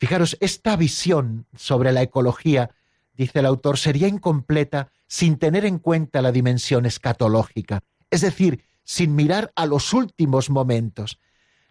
[0.01, 2.71] Fijaros, esta visión sobre la ecología,
[3.15, 9.15] dice el autor, sería incompleta sin tener en cuenta la dimensión escatológica, es decir, sin
[9.15, 11.21] mirar a los últimos momentos.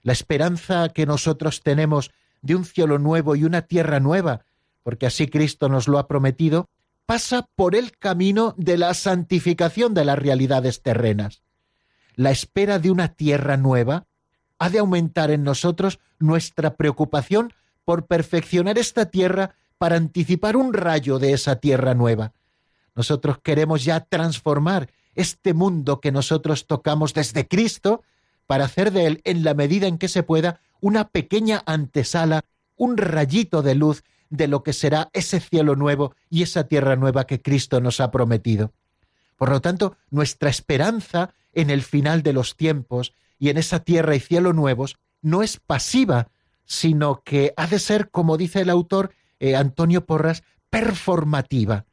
[0.02, 2.12] La esperanza que nosotros tenemos
[2.42, 4.46] de un cielo nuevo y una tierra nueva,
[4.84, 6.70] porque así Cristo nos lo ha prometido,
[7.06, 11.42] pasa por el camino de la santificación de las realidades terrenas
[12.20, 14.06] la espera de una tierra nueva,
[14.58, 17.54] ha de aumentar en nosotros nuestra preocupación
[17.90, 22.34] por perfeccionar esta tierra para anticipar un rayo de esa tierra nueva.
[22.94, 28.04] Nosotros queremos ya transformar este mundo que nosotros tocamos desde Cristo
[28.46, 32.46] para hacer de él, en la medida en que se pueda, una pequeña antesala,
[32.78, 37.26] un rayito de luz de lo que será ese cielo nuevo y esa tierra nueva
[37.26, 38.72] que Cristo nos ha prometido.
[39.36, 44.16] Por lo tanto, nuestra esperanza en el final de los tiempos y en esa tierra
[44.16, 46.28] y cielo nuevos no es pasiva,
[46.70, 51.86] sino que ha de ser, como dice el autor eh, Antonio Porras, performativa.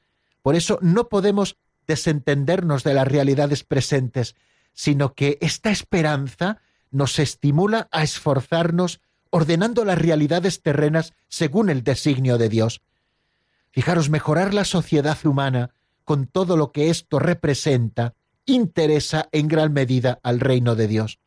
[0.42, 1.56] Por eso no podemos
[1.86, 4.36] desentendernos de las realidades presentes,
[4.74, 6.60] sino que esta esperanza
[6.90, 9.00] nos estimula a esforzarnos
[9.30, 12.82] ordenando las realidades terrenas según el designio de Dios.
[13.70, 15.70] Fijaros, mejorar la sociedad humana
[16.04, 18.12] con todo lo que esto representa,
[18.44, 21.18] interesa en gran medida al reino de Dios.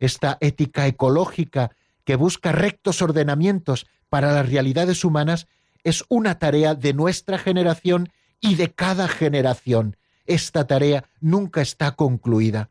[0.00, 5.46] Esta ética ecológica que busca rectos ordenamientos para las realidades humanas
[5.84, 9.96] es una tarea de nuestra generación y de cada generación.
[10.26, 12.70] Esta tarea nunca está concluida.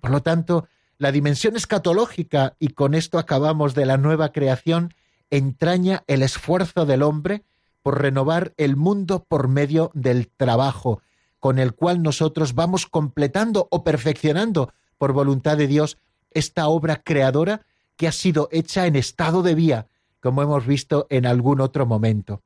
[0.00, 0.66] Por lo tanto,
[0.98, 4.94] la dimensión escatológica, y con esto acabamos de la nueva creación,
[5.30, 7.42] entraña el esfuerzo del hombre
[7.82, 11.00] por renovar el mundo por medio del trabajo,
[11.38, 15.96] con el cual nosotros vamos completando o perfeccionando por voluntad de Dios
[16.32, 17.62] esta obra creadora
[18.00, 19.86] que ha sido hecha en estado de vía,
[20.20, 22.40] como hemos visto en algún otro momento.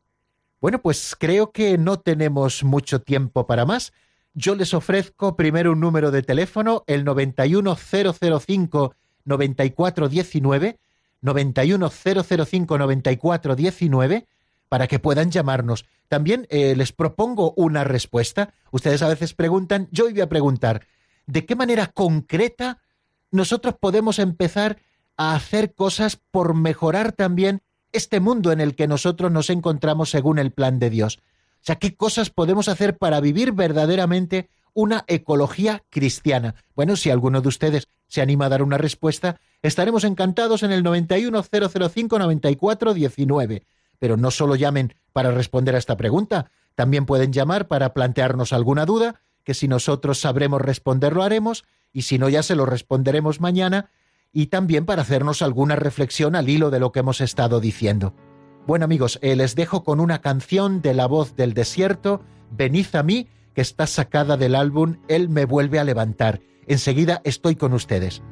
[0.60, 3.92] Bueno, pues creo que no tenemos mucho tiempo para más.
[4.32, 10.80] Yo les ofrezco primero un número de teléfono, el 91005 9419,
[11.20, 14.26] 91005 9419,
[14.68, 15.84] para que puedan llamarnos.
[16.08, 18.52] También eh, les propongo una respuesta.
[18.72, 20.84] Ustedes a veces preguntan, yo voy a preguntar,
[21.28, 22.82] ¿de qué manera concreta
[23.30, 24.78] nosotros podemos empezar
[25.16, 27.62] a hacer cosas por mejorar también
[27.92, 31.18] este mundo en el que nosotros nos encontramos según el plan de Dios?
[31.18, 36.56] O sea, ¿qué cosas podemos hacer para vivir verdaderamente una ecología cristiana?
[36.74, 40.84] Bueno, si alguno de ustedes se anima a dar una respuesta, estaremos encantados en el
[40.84, 43.62] 910059419
[44.04, 48.84] pero no solo llamen para responder a esta pregunta, también pueden llamar para plantearnos alguna
[48.84, 53.40] duda, que si nosotros sabremos responder lo haremos, y si no ya se lo responderemos
[53.40, 53.88] mañana,
[54.34, 58.12] y también para hacernos alguna reflexión al hilo de lo que hemos estado diciendo.
[58.66, 62.20] Bueno amigos, eh, les dejo con una canción de la voz del desierto,
[62.50, 66.40] Venid a mí, que está sacada del álbum Él me vuelve a levantar.
[66.66, 68.22] Enseguida estoy con ustedes.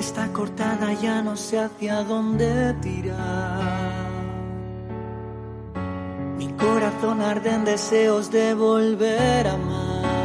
[0.00, 4.08] está cortada, ya no sé hacia dónde tirar.
[6.38, 10.19] Mi corazón arde en deseos de volver a amar.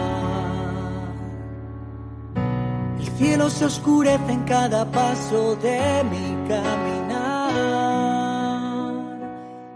[3.06, 7.54] El cielo se oscurece en cada paso de mi caminar.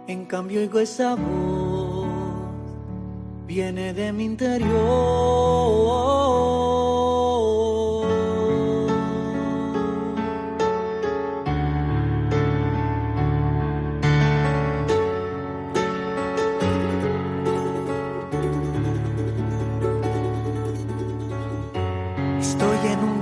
[0.07, 2.07] En cambio oigo esa voz,
[3.45, 4.69] viene de mi interior.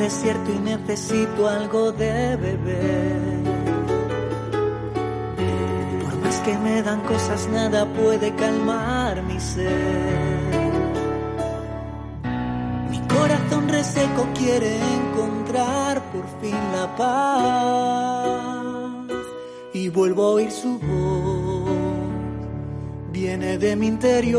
[0.07, 3.43] Hambriento y necesito algo de beber.
[6.03, 9.67] Por más que me dan cosas, nada puede calmar mi sed.
[12.89, 18.27] Mi corazón reseco quiere encontrar por fin la paz
[19.73, 21.67] y vuelvo a oír su voz.
[23.11, 24.37] Viene de mi interior.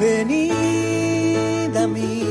[0.00, 2.29] Venid a mí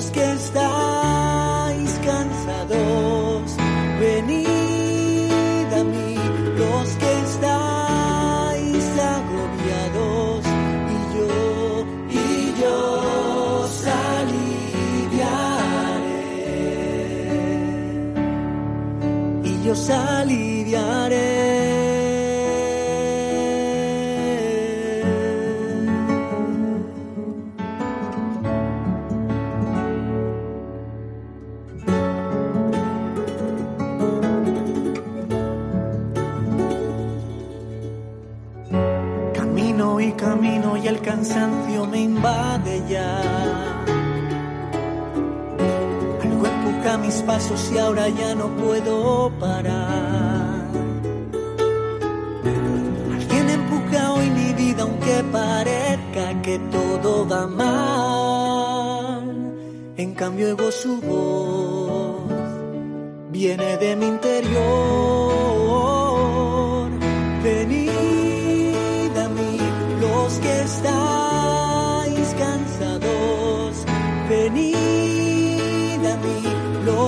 [0.00, 3.56] los que estáis cansados.
[4.00, 6.14] Venid a mí
[6.56, 8.84] los que estáis
[9.18, 10.42] agobiados.
[10.94, 11.28] Y yo,
[12.08, 12.24] y
[12.60, 12.76] yo
[13.62, 14.80] os aliviaré.
[19.44, 21.59] Y yo os aliviaré.
[41.20, 43.20] Cansancio me invade ya.
[46.22, 50.64] Algo empuja mis pasos y ahora ya no puedo parar.
[53.12, 59.24] Alguien empuja hoy mi vida aunque parezca que todo va mal.
[59.98, 62.32] En cambio oigo su voz,
[63.30, 65.59] viene de mi interior.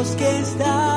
[0.00, 0.91] Que estáis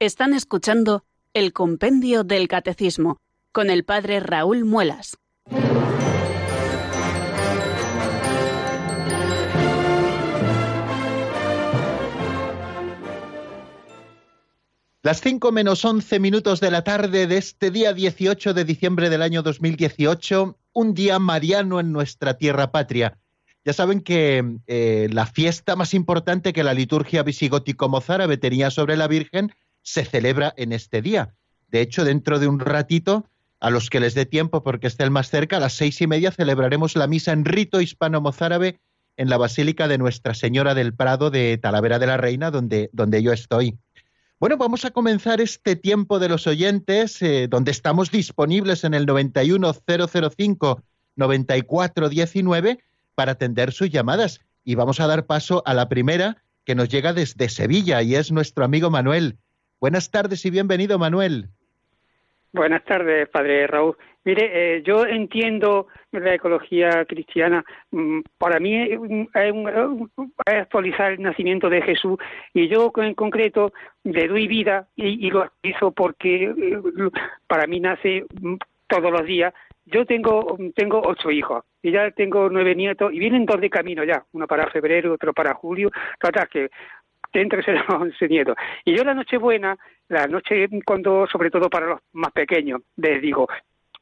[0.00, 3.20] Están escuchando el Compendio del Catecismo
[3.50, 5.16] con el Padre Raúl Muelas.
[15.02, 19.22] Las 5 menos 11 minutos de la tarde de este día 18 de diciembre del
[19.22, 23.18] año 2018, un día mariano en nuestra tierra patria.
[23.64, 29.08] Ya saben que eh, la fiesta más importante que la liturgia visigótico-mozárabe tenía sobre la
[29.08, 29.50] Virgen
[29.92, 31.34] se celebra en este día.
[31.68, 33.26] De hecho, dentro de un ratito,
[33.60, 36.30] a los que les dé tiempo porque estén más cerca, a las seis y media
[36.30, 38.80] celebraremos la misa en rito hispano-mozárabe
[39.16, 43.22] en la Basílica de Nuestra Señora del Prado de Talavera de la Reina, donde, donde
[43.22, 43.78] yo estoy.
[44.38, 49.06] Bueno, vamos a comenzar este tiempo de los oyentes, eh, donde estamos disponibles en el
[49.06, 50.82] 91005
[51.16, 52.78] 9419
[53.16, 54.40] para atender sus llamadas.
[54.64, 58.30] Y vamos a dar paso a la primera que nos llega desde Sevilla y es
[58.30, 59.38] nuestro amigo Manuel.
[59.80, 61.50] Buenas tardes y bienvenido, Manuel.
[62.52, 63.96] Buenas tardes, padre Raúl.
[64.24, 67.64] Mire, eh, yo entiendo la ecología cristiana.
[67.92, 68.98] Mm, Para mí es,
[70.46, 72.18] actualizar el nacimiento de Jesús
[72.52, 73.72] y yo en concreto
[74.02, 76.80] le doy vida y, lo actualizo porque eh,
[77.46, 78.56] para mí nace mm,
[78.88, 79.54] todos los días.
[79.86, 84.04] Yo tengo tengo ocho hijos y ya tengo nueve nietos y vienen dos de camino
[84.04, 86.68] ya, uno para febrero, otro para julio, total que
[87.32, 88.56] entre ese 11 nietos.
[88.84, 89.76] Y yo la Nochebuena,
[90.08, 93.46] la noche cuando, sobre todo para los más pequeños, les digo,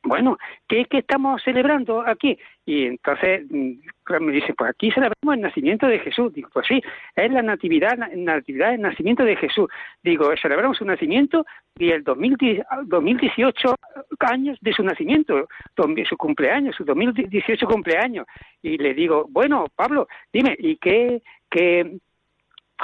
[0.06, 2.38] bueno, ¿qué, qué estamos celebrando aquí?
[2.64, 3.72] Y entonces mm,
[4.20, 6.32] me dicen, pues aquí celebramos el nacimiento de Jesús.
[6.32, 6.80] Digo, pues sí,
[7.14, 9.68] es la natividad, la natividad, el nacimiento de Jesús.
[10.02, 11.44] Digo, celebramos su nacimiento
[11.78, 13.74] y el 2010 2018
[14.20, 15.48] años de su nacimiento,
[16.08, 18.26] su cumpleaños, su 2018 cumpleaños.
[18.62, 21.98] Y le digo, bueno, Pablo, dime, ¿y qué, qué,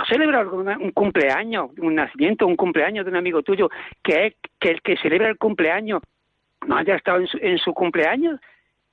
[0.09, 3.69] celebra alguna- un cumpleaños, un nacimiento, un cumpleaños de un amigo tuyo,
[4.03, 6.03] que que el que celebra el cumpleaños
[6.67, 8.41] no haya estado en su, en su cumpleaños,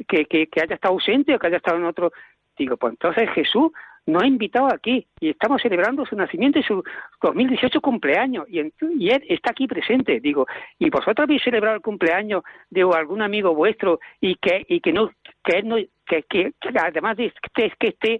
[0.08, 2.12] que, que, que haya estado ausente o que haya estado en otro.
[2.58, 3.72] Digo, pues entonces Jesús
[4.06, 6.84] nos ha invitado aquí y estamos celebrando su nacimiento y su
[7.22, 10.20] 2018 cumpleaños y, en- y él está aquí presente.
[10.20, 10.48] Digo,
[10.80, 15.12] ¿y vosotros habéis celebrado el cumpleaños de algún amigo vuestro y que y que no
[15.44, 15.76] que él no
[16.06, 18.20] que, además de que que esté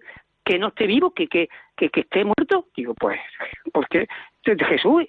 [0.50, 1.48] que no esté vivo, que, que,
[1.78, 2.66] que, esté muerto.
[2.76, 3.20] Digo, pues,
[3.72, 4.08] porque
[4.44, 5.04] Jesús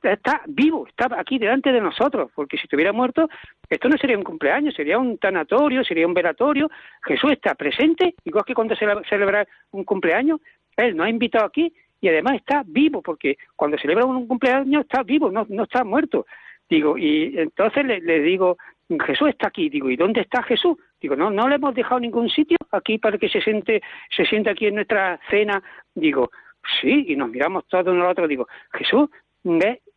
[0.00, 3.28] está vivo, está aquí delante de nosotros, porque si estuviera muerto,
[3.68, 6.70] esto no sería un cumpleaños, sería un tanatorio, sería un velatorio.
[7.02, 10.40] Jesús está presente, igual que cuando se celebra un cumpleaños,
[10.76, 15.02] Él nos ha invitado aquí y además está vivo, porque cuando celebra un cumpleaños está
[15.02, 16.24] vivo, no, no está muerto.
[16.70, 18.58] Digo, y entonces le, le digo,
[19.04, 20.76] Jesús está aquí, digo, ¿y dónde está Jesús?
[21.04, 23.82] Digo, no, no le hemos dejado ningún sitio aquí para que se siente,
[24.16, 25.62] se siente aquí en nuestra cena.
[25.94, 26.30] Digo,
[26.80, 28.26] sí, y nos miramos todos uno al otro.
[28.26, 29.10] Digo, Jesús.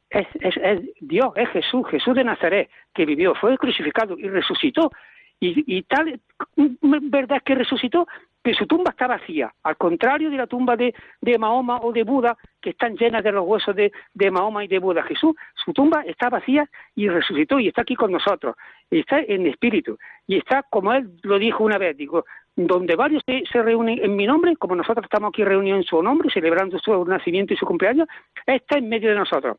[0.10, 4.92] Es, es, es, Dios, es Jesús, Jesús de Nazaret, que vivió, fue crucificado y resucitó.
[5.40, 6.20] Y, y tal,
[6.58, 8.06] verdad que resucitó,
[8.48, 12.04] que su tumba está vacía, al contrario de la tumba de, de Mahoma o de
[12.04, 15.04] Buda, que están llenas de los huesos de, de, Mahoma y de Buda.
[15.04, 18.56] Jesús, su tumba está vacía y resucitó y está aquí con nosotros,
[18.90, 22.24] y está en espíritu, y está, como él lo dijo una vez, digo,
[22.56, 26.02] donde varios se, se reúnen en mi nombre, como nosotros estamos aquí reunidos en su
[26.02, 28.08] nombre, celebrando su nacimiento y su cumpleaños,
[28.46, 29.58] está en medio de nosotros.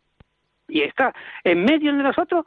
[0.66, 1.14] Y está
[1.45, 2.47] en medio de nosotros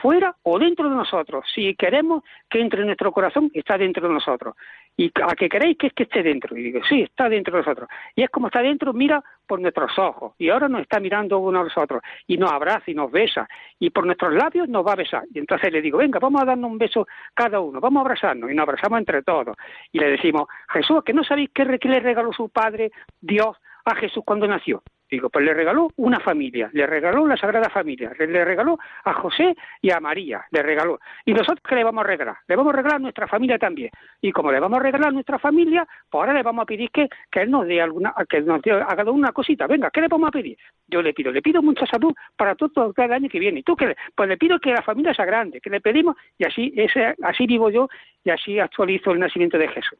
[0.00, 1.44] fuera o dentro de nosotros.
[1.54, 4.54] Si queremos que entre en nuestro corazón, está dentro de nosotros.
[4.96, 6.56] ¿Y a qué queréis que que esté dentro?
[6.56, 7.88] Y digo, sí, está dentro de nosotros.
[8.14, 10.34] Y es como está dentro, mira por nuestros ojos.
[10.38, 12.02] Y ahora nos está mirando uno a nosotros.
[12.26, 13.48] Y nos abraza y nos besa.
[13.78, 15.24] Y por nuestros labios nos va a besar.
[15.32, 17.80] Y entonces le digo, venga, vamos a darnos un beso cada uno.
[17.80, 18.50] Vamos a abrazarnos.
[18.50, 19.56] Y nos abrazamos entre todos.
[19.92, 24.22] Y le decimos, Jesús, que no sabéis qué le regaló su Padre, Dios, a Jesús
[24.24, 24.82] cuando nació.
[25.10, 29.56] Digo, pues le regaló una familia, le regaló la Sagrada Familia, le, regaló a José
[29.82, 31.00] y a María, le regaló.
[31.24, 32.36] ¿Y nosotros qué le vamos a regalar?
[32.46, 33.90] Le vamos a regalar a nuestra familia también.
[34.20, 36.90] Y como le vamos a regalar a nuestra familia, pues ahora le vamos a pedir
[36.92, 39.66] que, que él nos dé alguna, que nos dé, haga una cosita.
[39.66, 40.56] Venga, ¿qué le vamos a pedir?
[40.86, 43.60] Yo le pido, le pido mucha salud para todo, el año que viene.
[43.60, 43.96] ¿Y tú qué?
[44.14, 47.46] Pues le pido que la familia sea grande, que le pedimos, y así, ese, así
[47.46, 47.88] vivo yo,
[48.22, 49.98] y así actualizo el nacimiento de Jesús.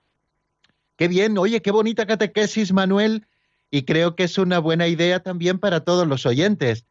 [0.97, 3.25] Qué bien, oye, qué bonita catequesis, Manuel
[3.71, 6.85] y creo que es una buena idea también para todos los oyentes.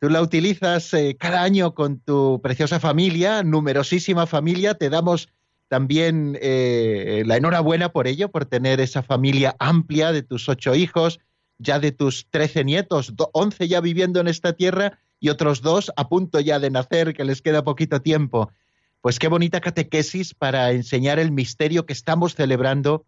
[0.00, 4.74] Tú la utilizas eh, cada año con tu preciosa familia, numerosísima familia.
[4.74, 5.28] Te damos
[5.68, 11.18] también eh, la enhorabuena por ello, por tener esa familia amplia de tus ocho hijos,
[11.58, 16.08] ya de tus trece nietos, once ya viviendo en esta tierra y otros dos a
[16.08, 18.52] punto ya de nacer, que les queda poquito tiempo.
[19.00, 23.04] Pues qué bonita catequesis para enseñar el misterio que estamos celebrando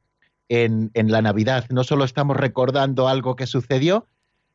[0.50, 1.66] en, la Navidad.
[1.70, 4.06] No solo estamos recordando algo que sucedió,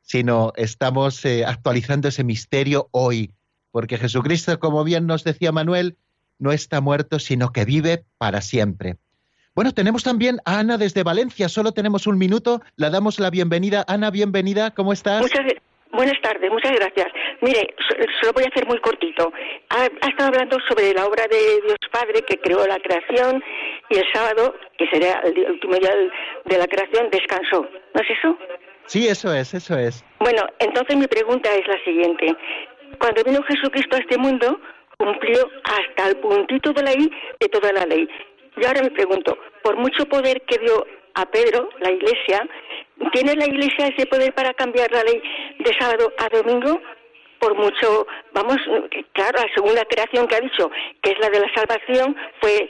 [0.02, 3.32] sino estamos eh, actualizando ese misterio hoy,
[3.72, 5.98] porque Jesucristo, como bien nos decía Manuel,
[6.38, 8.98] no está muerto, sino que vive para siempre.
[9.56, 13.86] Bueno, tenemos también a Ana desde Valencia, solo tenemos un minuto, la damos la bienvenida.
[13.88, 15.22] Ana, bienvenida, ¿cómo estás?
[15.22, 15.46] Muchas,
[15.96, 17.08] buenas tardes, muchas gracias.
[17.41, 17.74] Mire,
[18.22, 19.32] solo voy a hacer muy cortito.
[19.70, 23.43] Ha, ha, estado hablando sobre la obra de Dios Padre que creó la creación
[23.89, 25.91] y el sábado, que sería el, último día
[26.46, 27.68] de la creación, descansó.
[27.93, 28.38] ¿No es eso?
[28.86, 30.04] Sí, eso es, eso es.
[30.20, 32.36] Bueno, entonces mi pregunta es la siguiente.
[33.00, 34.60] Cuando vino Jesucristo a este mundo,
[34.98, 38.08] cumplió hasta el puntito de la ley de toda la ley.
[38.58, 40.86] Y ahora me pregunto, por mucho poder que dio
[41.16, 42.48] a Pedro, la iglesia,
[43.14, 45.22] ¿tiene la iglesia ese poder para cambiar la ley
[45.60, 46.80] de sábado a domingo?
[47.39, 48.58] Por mucho, vamos,
[49.14, 50.72] claro, la segunda creación que ha dicho,
[51.02, 52.70] que es la de la salvación, fue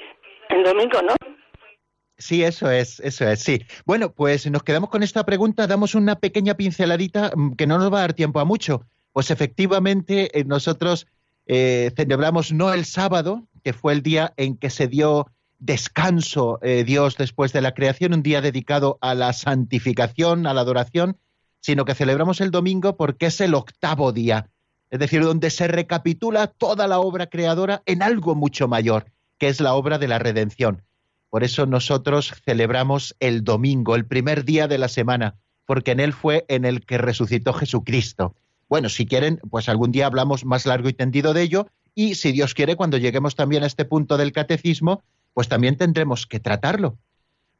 [0.49, 1.15] el domingo, ¿no?
[2.17, 3.61] Sí, eso es, eso es, sí.
[3.85, 7.91] Bueno, pues nos quedamos con esta pregunta, damos una pequeña pinceladita mm, que no nos
[7.91, 8.85] va a dar tiempo a mucho.
[9.11, 11.07] Pues efectivamente eh, nosotros
[11.45, 15.27] eh, celebramos no el sábado, que fue el día en que se dio
[15.59, 20.61] descanso eh, Dios después de la creación, un día dedicado a la santificación, a la
[20.61, 21.17] adoración,
[21.59, 24.49] sino que celebramos el domingo porque es el octavo día,
[24.89, 29.59] es decir, donde se recapitula toda la obra creadora en algo mucho mayor que es
[29.59, 30.83] la obra de la redención.
[31.29, 35.35] Por eso nosotros celebramos el domingo, el primer día de la semana,
[35.65, 38.35] porque en él fue en el que resucitó Jesucristo.
[38.69, 42.31] Bueno, si quieren, pues algún día hablamos más largo y tendido de ello, y si
[42.31, 45.03] Dios quiere, cuando lleguemos también a este punto del catecismo,
[45.35, 46.97] pues también tendremos que tratarlo.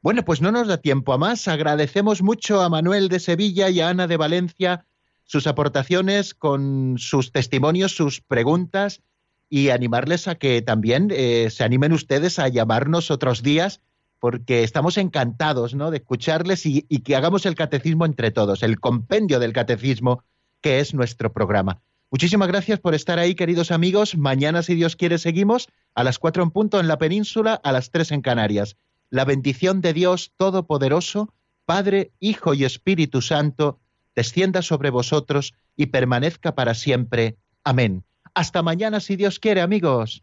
[0.00, 1.46] Bueno, pues no nos da tiempo a más.
[1.46, 4.86] Agradecemos mucho a Manuel de Sevilla y a Ana de Valencia
[5.24, 9.02] sus aportaciones con sus testimonios, sus preguntas
[9.50, 13.82] y animarles a que también eh, se animen ustedes a llamarnos otros días
[14.20, 15.90] porque estamos encantados ¿no?
[15.90, 20.22] de escucharles y, y, que hagamos el catecismo entre todos, el compendio del catecismo
[20.62, 21.82] que es nuestro programa.
[22.10, 24.16] Muchísimas gracias por estar ahí, queridos amigos.
[24.16, 27.90] Mañana, si Dios quiere, seguimos a las cuatro en punto en la península, a las
[27.90, 28.76] tres en Canarias.
[29.10, 31.34] La bendición de Dios Todopoderoso,
[31.64, 33.80] Padre, Hijo y Espíritu Santo,
[34.14, 37.38] descienda sobre vosotros y permanezca para siempre.
[37.64, 38.04] Amén.
[38.34, 40.22] Hasta mañana si Dios quiere, amigos.